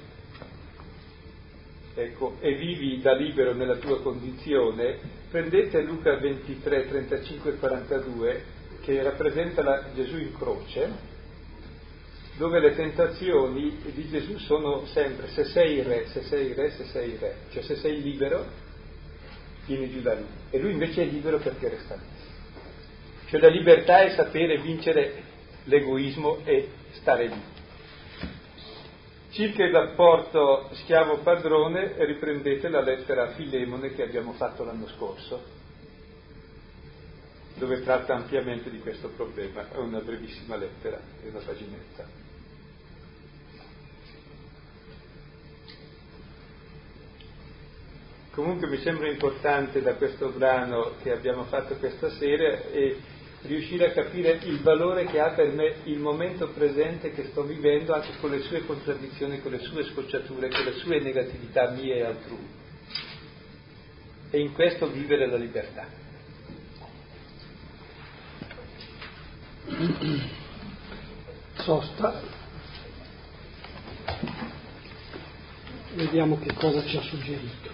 [1.93, 4.97] ecco, e vivi da libero nella tua condizione,
[5.29, 8.43] prendete Luca 23, 35 e 42
[8.81, 11.11] che rappresenta Gesù in croce
[12.35, 17.17] dove le tentazioni di Gesù sono sempre se sei re, se sei re, se sei
[17.19, 18.45] re, cioè se sei libero
[19.65, 22.01] vieni giù da lui e lui invece è libero perché resta lì.
[23.27, 25.23] Cioè la libertà è sapere vincere
[25.65, 27.52] l'egoismo e stare lì.
[29.33, 35.41] Circa il rapporto schiavo-padrone riprendete la lettera a Filemone che abbiamo fatto l'anno scorso,
[37.55, 42.05] dove tratta ampiamente di questo problema, è una brevissima lettera, è una paginetta.
[48.33, 52.97] Comunque mi sembra importante da questo brano che abbiamo fatto questa sera e
[53.43, 57.93] riuscire a capire il valore che ha per me il momento presente che sto vivendo
[57.93, 62.03] anche con le sue contraddizioni, con le sue scocciature, con le sue negatività mie e
[62.03, 62.47] altrui.
[64.29, 66.01] E in questo vivere la libertà.
[71.55, 72.21] Sosta.
[75.93, 77.69] Vediamo che cosa ci ha suggerito.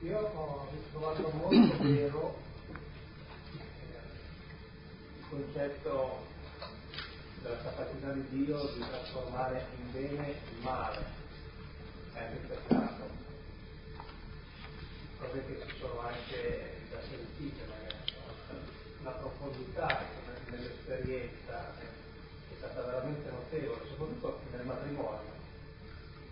[0.00, 2.36] Io ho trovato molto vero
[5.16, 6.26] il concetto
[7.42, 11.04] della capacità di Dio di trasformare in bene il male,
[12.14, 13.16] anche il peccato.
[15.18, 17.66] Cose che ci sono anche da sentite
[19.02, 20.04] la profondità
[20.50, 25.32] nell'esperienza è stata veramente notevole, soprattutto nel matrimonio,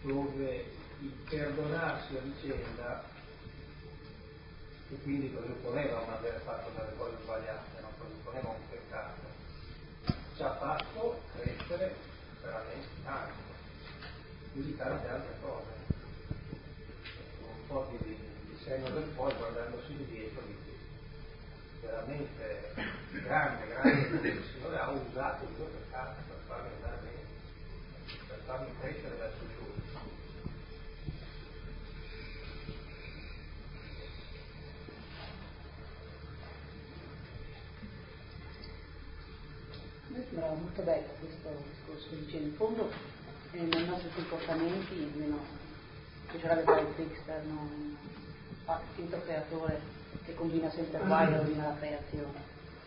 [0.02, 0.64] dove
[1.00, 3.15] il perdonarsi a vicenda,
[4.96, 9.20] che quindi presupponeva non aver fatto delle cose sbagliate, non presupponeva un peccato,
[10.34, 11.94] ci ha fatto crescere
[12.42, 13.34] veramente tanto,
[14.52, 15.74] più di tante altre cose.
[17.40, 18.16] Un po' di,
[18.46, 20.54] di segno del poi guardandosi indietro di
[21.80, 22.74] veramente
[23.22, 28.70] grande, grande, il Signore ha usato il mio peccato per farmi andare bene, per farmi
[28.80, 29.55] crescere verso Lui.
[40.36, 42.90] Sembrava molto bello questo discorso dice in fondo
[43.52, 45.38] eh, nei nostri comportamenti, almeno
[46.28, 47.70] specialmente dal esterno,
[48.94, 49.80] finto creatore
[50.26, 52.38] che combina sempre guai e rovina la creazione,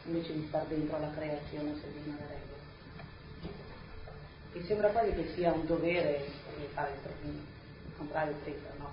[0.05, 2.57] invece di star dentro alla creazione seguendo le regole.
[4.53, 6.25] Mi sembra quasi che sia un dovere
[6.55, 6.91] di fare
[7.23, 7.33] il
[7.97, 8.91] contrario prima, no?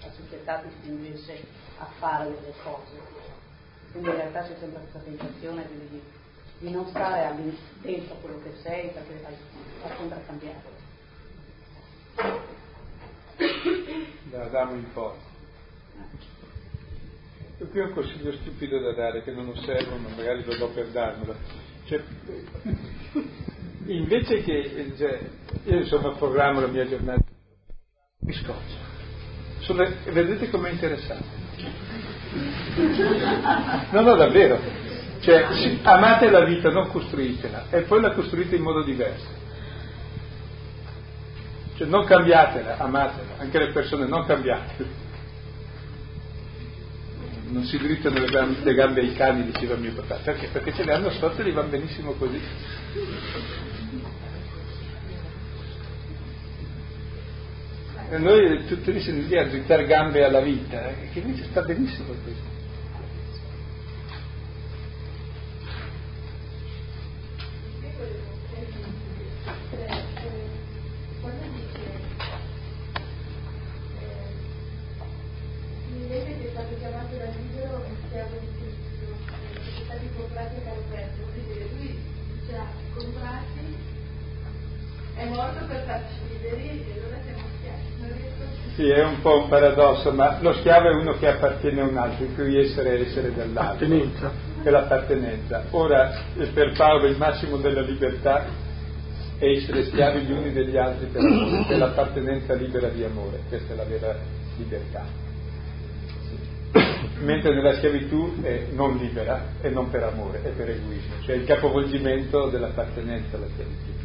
[0.00, 1.44] La società ti spingesse
[1.80, 3.28] a fare delle cose.
[3.90, 6.00] Quindi in realtà c'è sempre questa sensazione di,
[6.60, 7.34] di non stare
[7.80, 9.34] dentro quello che sei perché vai,
[9.80, 10.68] vai contraccambiato.
[14.24, 15.16] Da Adamo in poi.
[17.58, 20.68] E qui ho un consiglio stupido da dare che non osservo, ma magari lo do
[20.68, 21.34] per darmelo.
[21.86, 22.02] Cioè,
[23.86, 25.20] invece che cioè,
[25.64, 27.24] io insomma programmo la mia giornata,
[28.20, 28.88] mi scoccio.
[30.12, 31.38] Vedete com'è interessante.
[33.90, 34.89] No, no, davvero.
[35.20, 39.26] Cioè, amate la vita, non costruitela, e poi la costruite in modo diverso.
[41.76, 45.08] Cioè, non cambiatela, amatela, anche le persone non cambiatele.
[47.50, 50.48] Non si drittano le gambe, le gambe ai cani, diceva mio papà, perché?
[50.48, 52.40] Perché ce le hanno sotto e gli va benissimo così.
[58.10, 62.49] E noi tutti lì a drittare gambe alla vita, eh, che invece sta benissimo così.
[88.90, 92.24] È un po' un paradosso, ma lo schiavo è uno che appartiene a un altro,
[92.24, 93.60] in cui essere è essere dell'altro.
[93.60, 94.32] Appartenenza.
[94.62, 95.64] È l'appartenenza.
[95.70, 96.12] Ora,
[96.52, 98.46] per Paolo il massimo della libertà
[99.38, 103.72] è essere schiavi gli uni degli altri per amore, è l'appartenenza libera di amore, questa
[103.72, 104.16] è la vera
[104.56, 105.04] libertà.
[107.20, 111.44] Mentre nella schiavitù è non libera e non per amore, è per egoismo, cioè il
[111.44, 113.99] capovolgimento dell'appartenenza alla schiavitù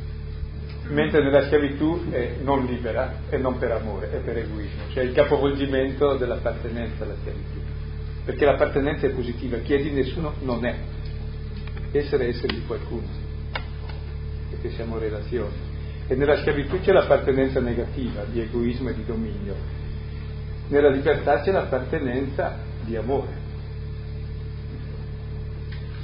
[0.88, 5.14] mentre nella schiavitù è non libera e non per amore, è per egoismo, cioè il
[5.14, 7.60] capovolgimento dell'appartenenza alla schiavitù.
[8.24, 10.76] Perché l'appartenenza è positiva, chi è di nessuno non è,
[11.92, 13.08] essere è essere di qualcuno,
[14.50, 15.74] perché siamo relazioni.
[16.08, 19.56] E nella schiavitù c'è l'appartenenza negativa, di egoismo e di dominio.
[20.68, 23.44] Nella libertà c'è l'appartenenza di amore.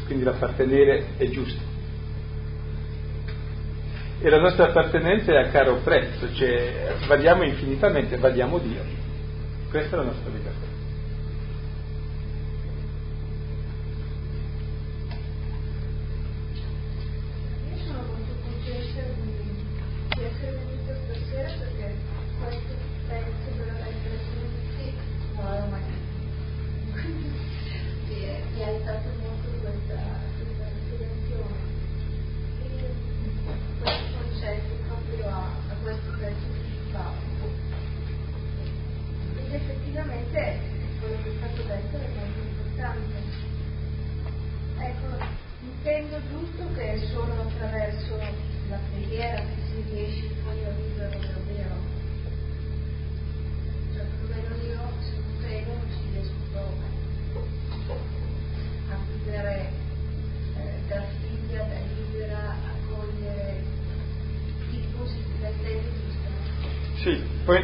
[0.05, 1.70] Quindi l'appartenere è giusto
[4.21, 8.83] e la nostra appartenenza è a caro prezzo, cioè valiamo infinitamente, valiamo Dio.
[9.69, 10.50] Questa è la nostra libertà.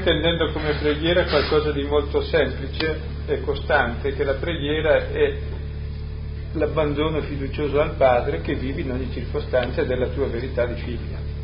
[0.07, 5.37] Intendendo come preghiera qualcosa di molto semplice e costante, che la preghiera è
[6.53, 11.35] l'abbandono fiducioso al Padre che vivi in ogni circostanza della tua verità di figlia.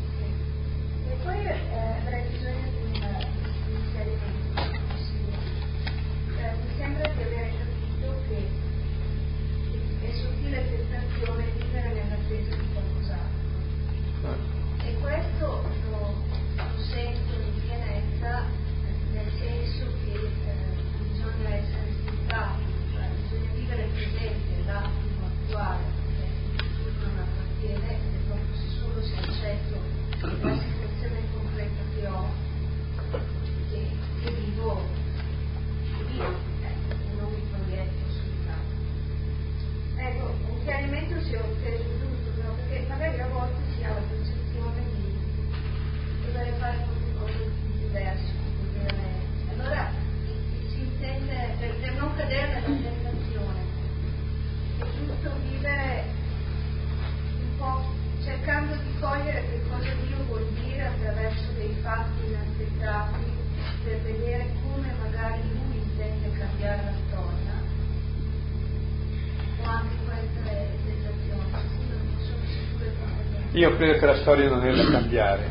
[73.64, 75.50] Io credo che la storia non è da cambiare,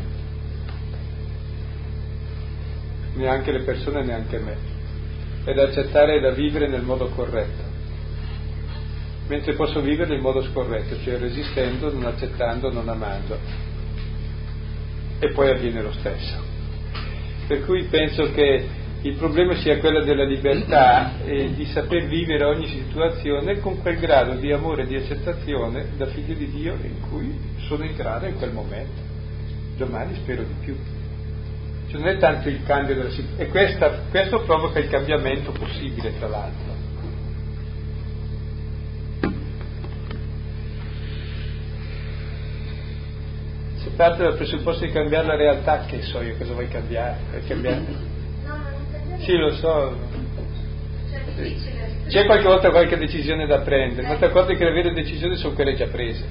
[3.16, 4.56] neanche le persone, neanche me,
[5.46, 7.64] è da accettare e da vivere nel modo corretto,
[9.26, 13.40] mentre posso vivere in modo scorretto, cioè resistendo, non accettando, non amando,
[15.18, 16.38] e poi avviene lo stesso.
[17.48, 18.64] Per cui penso che
[19.04, 24.36] il problema sia quello della libertà e di saper vivere ogni situazione con quel grado
[24.36, 27.38] di amore e di accettazione da figlio di Dio in cui
[27.68, 29.02] sono in grado in quel momento.
[29.76, 30.78] Domani spero di più.
[31.90, 36.18] Cioè non è tanto il cambio della situazione, e questa, questo provoca il cambiamento possibile
[36.18, 36.72] tra l'altro.
[43.76, 47.20] Se parte dal presupposto di cambiare la realtà, che so io cosa vuoi cambiare?
[47.32, 48.13] Vuoi cambiare?
[49.24, 49.98] Sì, lo so.
[51.36, 51.56] Cioè.
[52.08, 55.54] C'è qualche volta qualche decisione da prendere, ma ti accorgi che le vere decisioni sono
[55.54, 56.26] quelle già prese.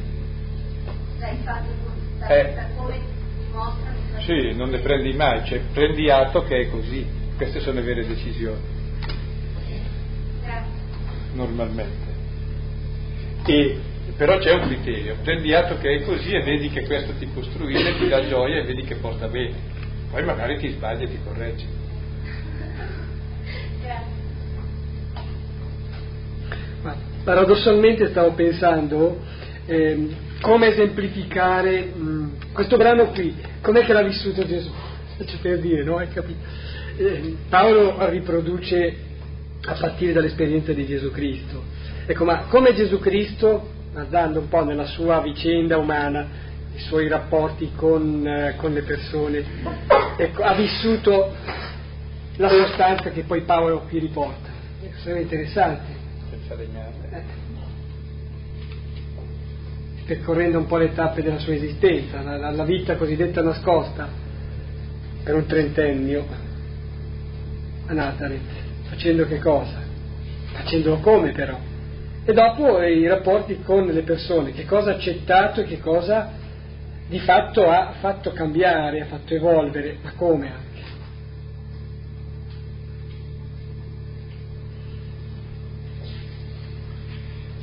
[2.29, 2.55] Eh.
[4.21, 7.05] Sì, non ne prendi mai, cioè prendi atto che è così.
[7.37, 8.61] Queste sono le vere decisioni,
[11.35, 12.11] normalmente.
[13.47, 13.81] E,
[14.17, 17.97] però c'è un criterio, prendi atto che è così e vedi che questo ti costruisce,
[17.97, 19.55] ti dà gioia e vedi che porta bene.
[20.11, 21.67] Poi magari ti sbagli e ti correggi.
[27.25, 29.21] Paradossalmente stavo pensando
[29.67, 34.71] ehm, come esemplificare mh, questo brano qui, com'è che l'ha vissuto Gesù?
[35.17, 36.01] Faccio per dire, no?
[36.01, 38.97] Eh, Paolo riproduce
[39.65, 41.63] a partire dall'esperienza di Gesù Cristo.
[42.07, 47.71] Ecco, ma come Gesù Cristo, andando un po' nella sua vicenda umana, i suoi rapporti
[47.77, 49.45] con, eh, con le persone,
[50.17, 51.35] ecco, ha vissuto
[52.37, 54.49] la sostanza che poi Paolo qui riporta.
[54.83, 56.01] Ecco, sarebbe interessante.
[56.31, 56.92] Senza legnare.
[60.15, 64.09] Percorrendo un po' le tappe della sua esistenza, la, la- la vita cosiddetta nascosta
[65.25, 66.27] per un trentennio
[67.87, 68.41] a Nazareth,
[68.89, 69.81] facendo che cosa?
[70.53, 71.59] Facendolo come però?
[72.25, 76.31] E dopo i rapporti con le persone, che cosa ha accettato e che cosa
[77.09, 80.72] di fatto ha fatto cambiare, ha fatto evolvere, ma come anche?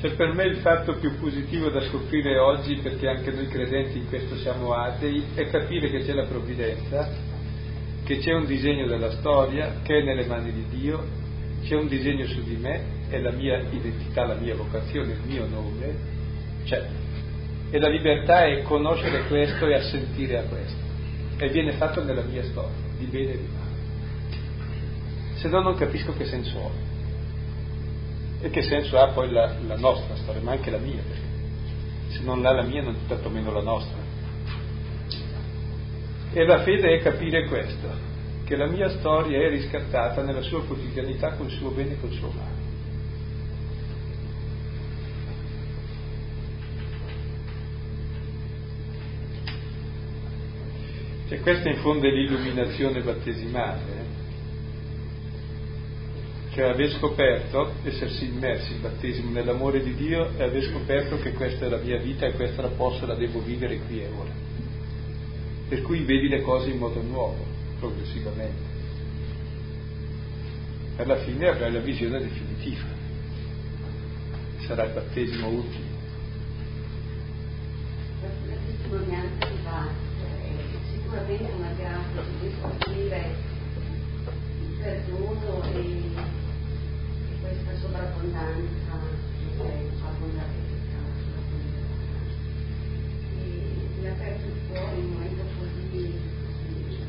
[0.02, 4.08] Cioè per me il fatto più positivo da scoprire oggi, perché anche noi credenti in
[4.08, 7.10] questo siamo atei, è capire che c'è la provvidenza,
[8.06, 11.06] che c'è un disegno della storia, che è nelle mani di Dio,
[11.64, 15.45] c'è un disegno su di me, è la mia identità, la mia vocazione, il mio
[15.47, 15.93] nome,
[16.64, 16.88] c'è.
[17.70, 20.80] E la libertà è conoscere questo e assentire a questo.
[21.38, 23.68] E viene fatto nella mia storia, di bene e di male.
[25.36, 26.89] Se no non capisco che senso ha
[28.42, 31.28] e che senso ha poi la, la nostra storia, ma anche la mia, perché
[32.10, 33.98] se non l'ha la mia non tantomeno la nostra.
[36.32, 37.88] E la fede è capire questo,
[38.46, 42.30] che la mia storia è riscattata nella sua quotidianità col suo bene e col suo
[42.30, 42.58] male.
[51.28, 54.28] Cioè questa in fondo è l'illuminazione battesimale, eh?
[56.60, 61.68] Cioè aver scoperto, essersi immersi in battesimo nell'amore di Dio e aver scoperto che questa
[61.68, 64.32] è la mia vita e questa la posso, la devo vivere qui e ora.
[65.70, 67.45] Per cui vedi le cose in modo nuovo,
[67.80, 68.78] progressivamente.
[70.97, 72.88] Alla fine avrai la visione definitiva.
[74.68, 75.88] Sarà il battesimo ultimo.
[80.91, 83.36] Sicuramente una grazia di scoprire
[84.62, 86.39] il perdono e, e
[87.50, 89.00] questa sovrabbondanza,
[89.58, 90.78] cioè abbondanza,
[93.38, 96.14] e mi ha aperto il cuore in un momento così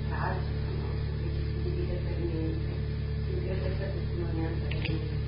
[0.09, 0.89] tragico, no?
[1.21, 2.73] che ci si divide per niente,
[3.29, 5.19] sentire questa testimonianza veramente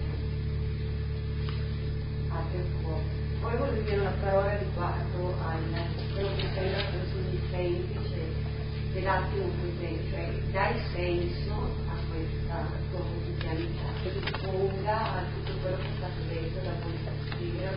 [2.28, 3.20] apre il cuore.
[3.40, 5.58] Poi voglio dire una parola riguardo a
[6.12, 8.20] quello che sembra così semplice
[8.92, 11.91] dell'attimo presente, cioè dai senso
[14.02, 16.70] che risponda a tutto quello che è stato detto da
[17.08, 17.70] al studio.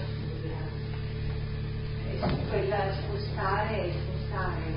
[2.07, 4.74] E su quella spostare, spostare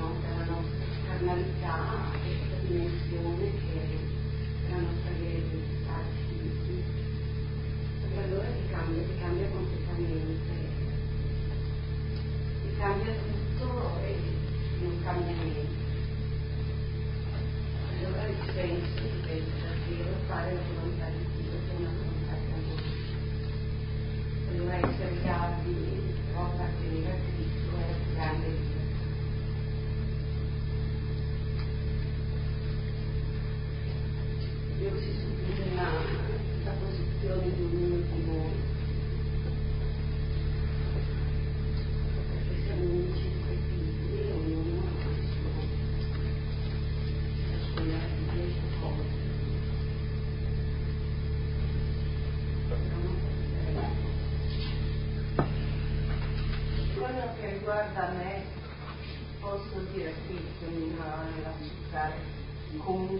[57.79, 58.43] Riguarda me,
[59.39, 62.11] posso dire qui, nella città,
[62.83, 63.18] comunque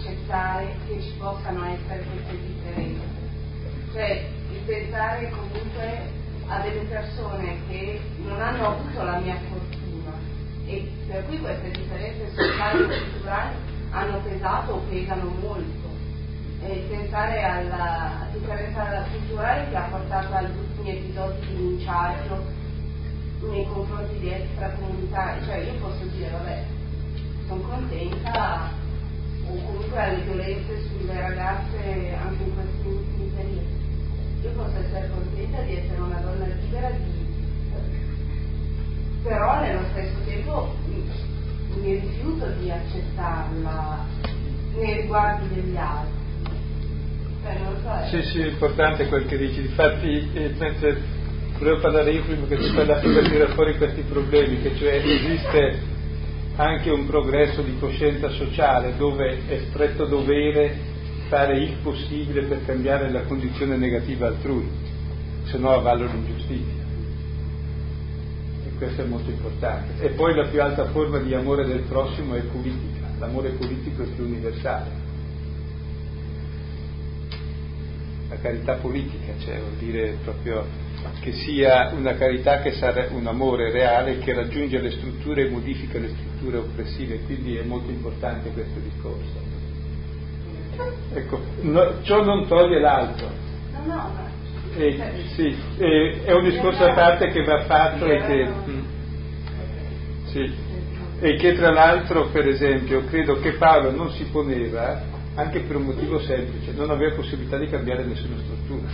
[0.00, 3.00] accettare che ci possano essere queste differenze.
[3.92, 10.12] Cioè il pensare comunque a delle persone che non hanno avuto la mia fortuna
[10.66, 13.54] e per cui queste differenze sociali e culturali
[13.90, 15.88] hanno pesato o pesano molto
[16.62, 22.58] e pensare alla differenza culturale che ha portato agli ultimi episodi di linciaggio
[23.42, 26.64] nei confronti di extracomunitari, cioè io posso dire vabbè,
[27.48, 28.79] sono contenta
[29.50, 33.78] o comunque alle violenze sulle ragazze anche in questi ultimi periodi.
[34.42, 37.28] Io posso essere contenta di essere una donna libera di
[39.22, 41.04] però nello stesso tempo mi,
[41.82, 44.04] rifiuto di accettarla
[44.76, 46.18] nei riguardi degli altri.
[48.10, 49.62] Sì, sì, è importante quel che dici.
[49.62, 50.54] Difatti, eh,
[51.58, 55.89] volevo parlare io prima che tu parlassi per tirare fuori questi problemi, che cioè esiste
[56.60, 60.76] anche un progresso di coscienza sociale dove è stretto dovere
[61.28, 64.68] fare il possibile per cambiare la condizione negativa altrui,
[65.44, 66.82] se no avallo l'ingiustizia.
[68.66, 70.04] E questo è molto importante.
[70.04, 74.06] E poi la più alta forma di amore del prossimo è politica, l'amore politico è
[74.06, 74.99] più universale
[78.30, 80.64] la carità politica, cioè vuol dire proprio
[81.20, 85.98] che sia una carità che sarà un amore reale che raggiunge le strutture e modifica
[85.98, 89.58] le strutture oppressive, quindi è molto importante questo discorso.
[91.12, 93.28] Ecco, no, ciò non toglie l'altro.
[93.84, 94.28] No, no.
[94.76, 98.80] Eh, sì, eh, è un discorso a parte che va fatto e che, mm,
[100.26, 100.54] sì,
[101.18, 105.09] e che tra l'altro, per esempio, credo che Paolo non si poneva
[105.40, 108.88] anche per un motivo semplice, non aveva possibilità di cambiare nessuna struttura.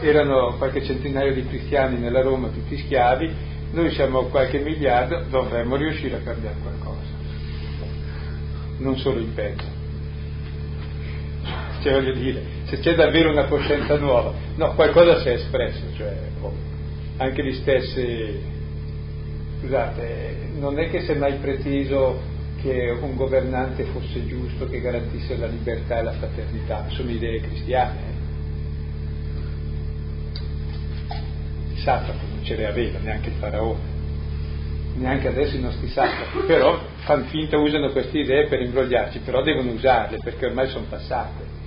[0.00, 3.30] Erano qualche centinaio di cristiani nella Roma, tutti schiavi,
[3.72, 7.00] noi siamo qualche miliardo, dovremmo riuscire a cambiare qualcosa,
[8.78, 9.80] non solo il peggio.
[11.82, 16.16] Cioè voglio dire, se c'è davvero una coscienza nuova, no, qualcosa si è espresso, cioè
[16.40, 16.54] oh,
[17.16, 18.40] anche gli stessi,
[19.60, 22.31] scusate, non è che se mai preteso
[22.62, 28.20] che un governante fosse giusto, che garantisse la libertà e la fraternità, sono idee cristiane.
[31.72, 33.80] Il satrapo non ce le aveva, neanche il faraone,
[34.94, 39.72] neanche adesso i nostri satrapi, però fanno finta, usano queste idee per imbrogliarci, però devono
[39.72, 41.60] usarle perché ormai sono passate.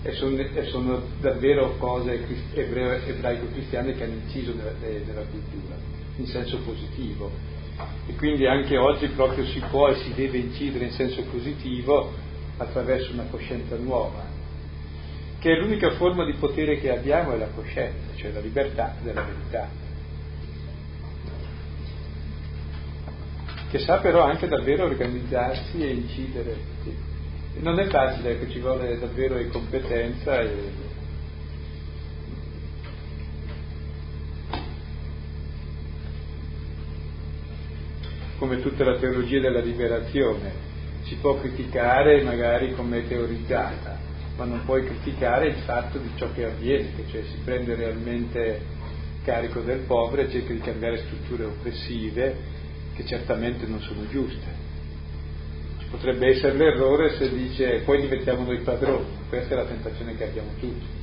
[0.00, 2.24] E sono, e sono davvero cose
[2.54, 5.74] ebraico-cristiane che hanno inciso nella, nella cultura,
[6.16, 7.57] in senso positivo
[8.06, 12.12] e quindi anche oggi proprio si può e si deve incidere in senso positivo
[12.56, 14.24] attraverso una coscienza nuova,
[15.38, 19.22] che è l'unica forma di potere che abbiamo è la coscienza, cioè la libertà della
[19.22, 19.68] verità,
[23.70, 26.76] che sa però anche davvero organizzarsi e incidere.
[27.60, 30.87] Non è facile, che ci vuole davvero competenza e
[38.38, 40.66] come tutta la teologia della liberazione.
[41.02, 43.98] Si può criticare magari come teorizzata,
[44.36, 48.60] ma non puoi criticare il fatto di ciò che avviene, cioè si prende realmente
[49.24, 52.56] carico del povero e cerca di cambiare strutture oppressive
[52.94, 54.66] che certamente non sono giuste.
[55.90, 60.50] Potrebbe essere l'errore se dice poi diventiamo noi padroni, questa è la tentazione che abbiamo
[60.60, 60.97] tutti.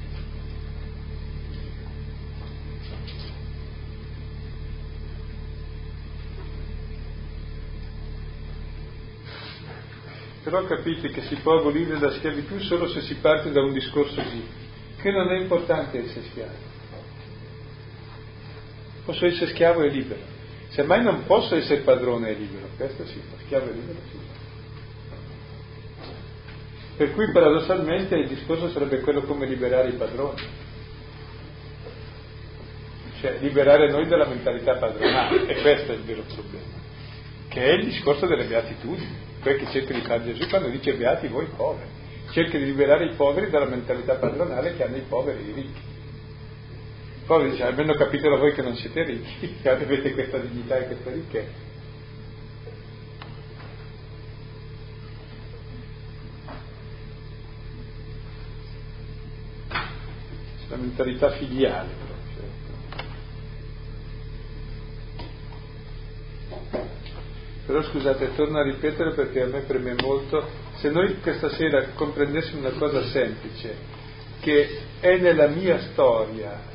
[10.45, 14.21] Però capite che si può abolire la schiavitù solo se si parte da un discorso
[14.21, 14.47] così,
[15.01, 16.53] che non è importante essere schiavo.
[19.05, 20.21] Posso essere schiavo e libero.
[20.69, 24.17] Semmai non posso essere padrone e libero, questo sì, schiavo e libero sì.
[26.97, 30.43] Per cui paradossalmente il discorso sarebbe quello come liberare i padroni.
[33.19, 36.75] Cioè liberare noi dalla mentalità padronale, e questo è il vero problema,
[37.47, 41.27] che è il discorso delle beatitudini quel che cerca di fare Gesù quando dice beati
[41.27, 41.87] voi poveri,
[42.31, 45.81] cerca di liberare i poveri dalla mentalità padronale che hanno i poveri e i ricchi.
[47.21, 50.87] I poveri dice, almeno capitelo voi che non siete ricchi, che avete questa dignità e
[50.87, 51.63] questa ricchezza.
[60.69, 62.15] La mentalità filiale proprio.
[67.65, 72.59] Però scusate, torno a ripetere perché a me preme molto, se noi questa sera comprendessimo
[72.59, 73.75] una cosa semplice,
[74.39, 76.73] che è nella mia storia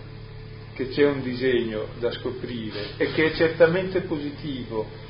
[0.74, 5.08] che c'è un disegno da scoprire e che è certamente positivo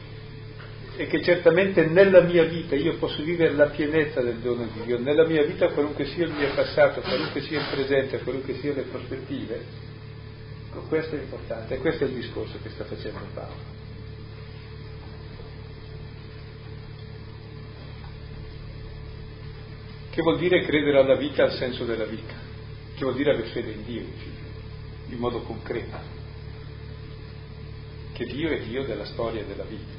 [0.97, 4.99] e che certamente nella mia vita io posso vivere la pienezza del dono di Dio,
[4.99, 8.83] nella mia vita qualunque sia il mio passato, qualunque sia il presente, qualunque siano le
[8.83, 9.65] prospettive,
[10.89, 13.80] questo è importante questo è il discorso che sta facendo Paolo.
[20.11, 22.35] Che vuol dire credere alla vita al senso della vita?
[22.95, 24.03] Che vuol dire avere fede in Dio,
[25.09, 25.97] in modo concreto?
[28.13, 29.93] Che Dio è Dio della storia e della vita,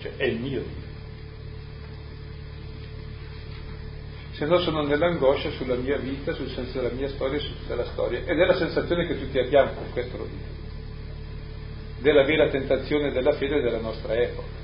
[0.00, 0.84] cioè è il mio Dio.
[4.30, 7.74] Se no sono nell'angoscia sulla mia vita, sul senso della mia storia e su tutta
[7.74, 8.20] la storia.
[8.20, 10.54] Ed è la sensazione che tutti abbiamo, per questo lo dico,
[11.98, 14.55] della vera tentazione della fede della nostra epoca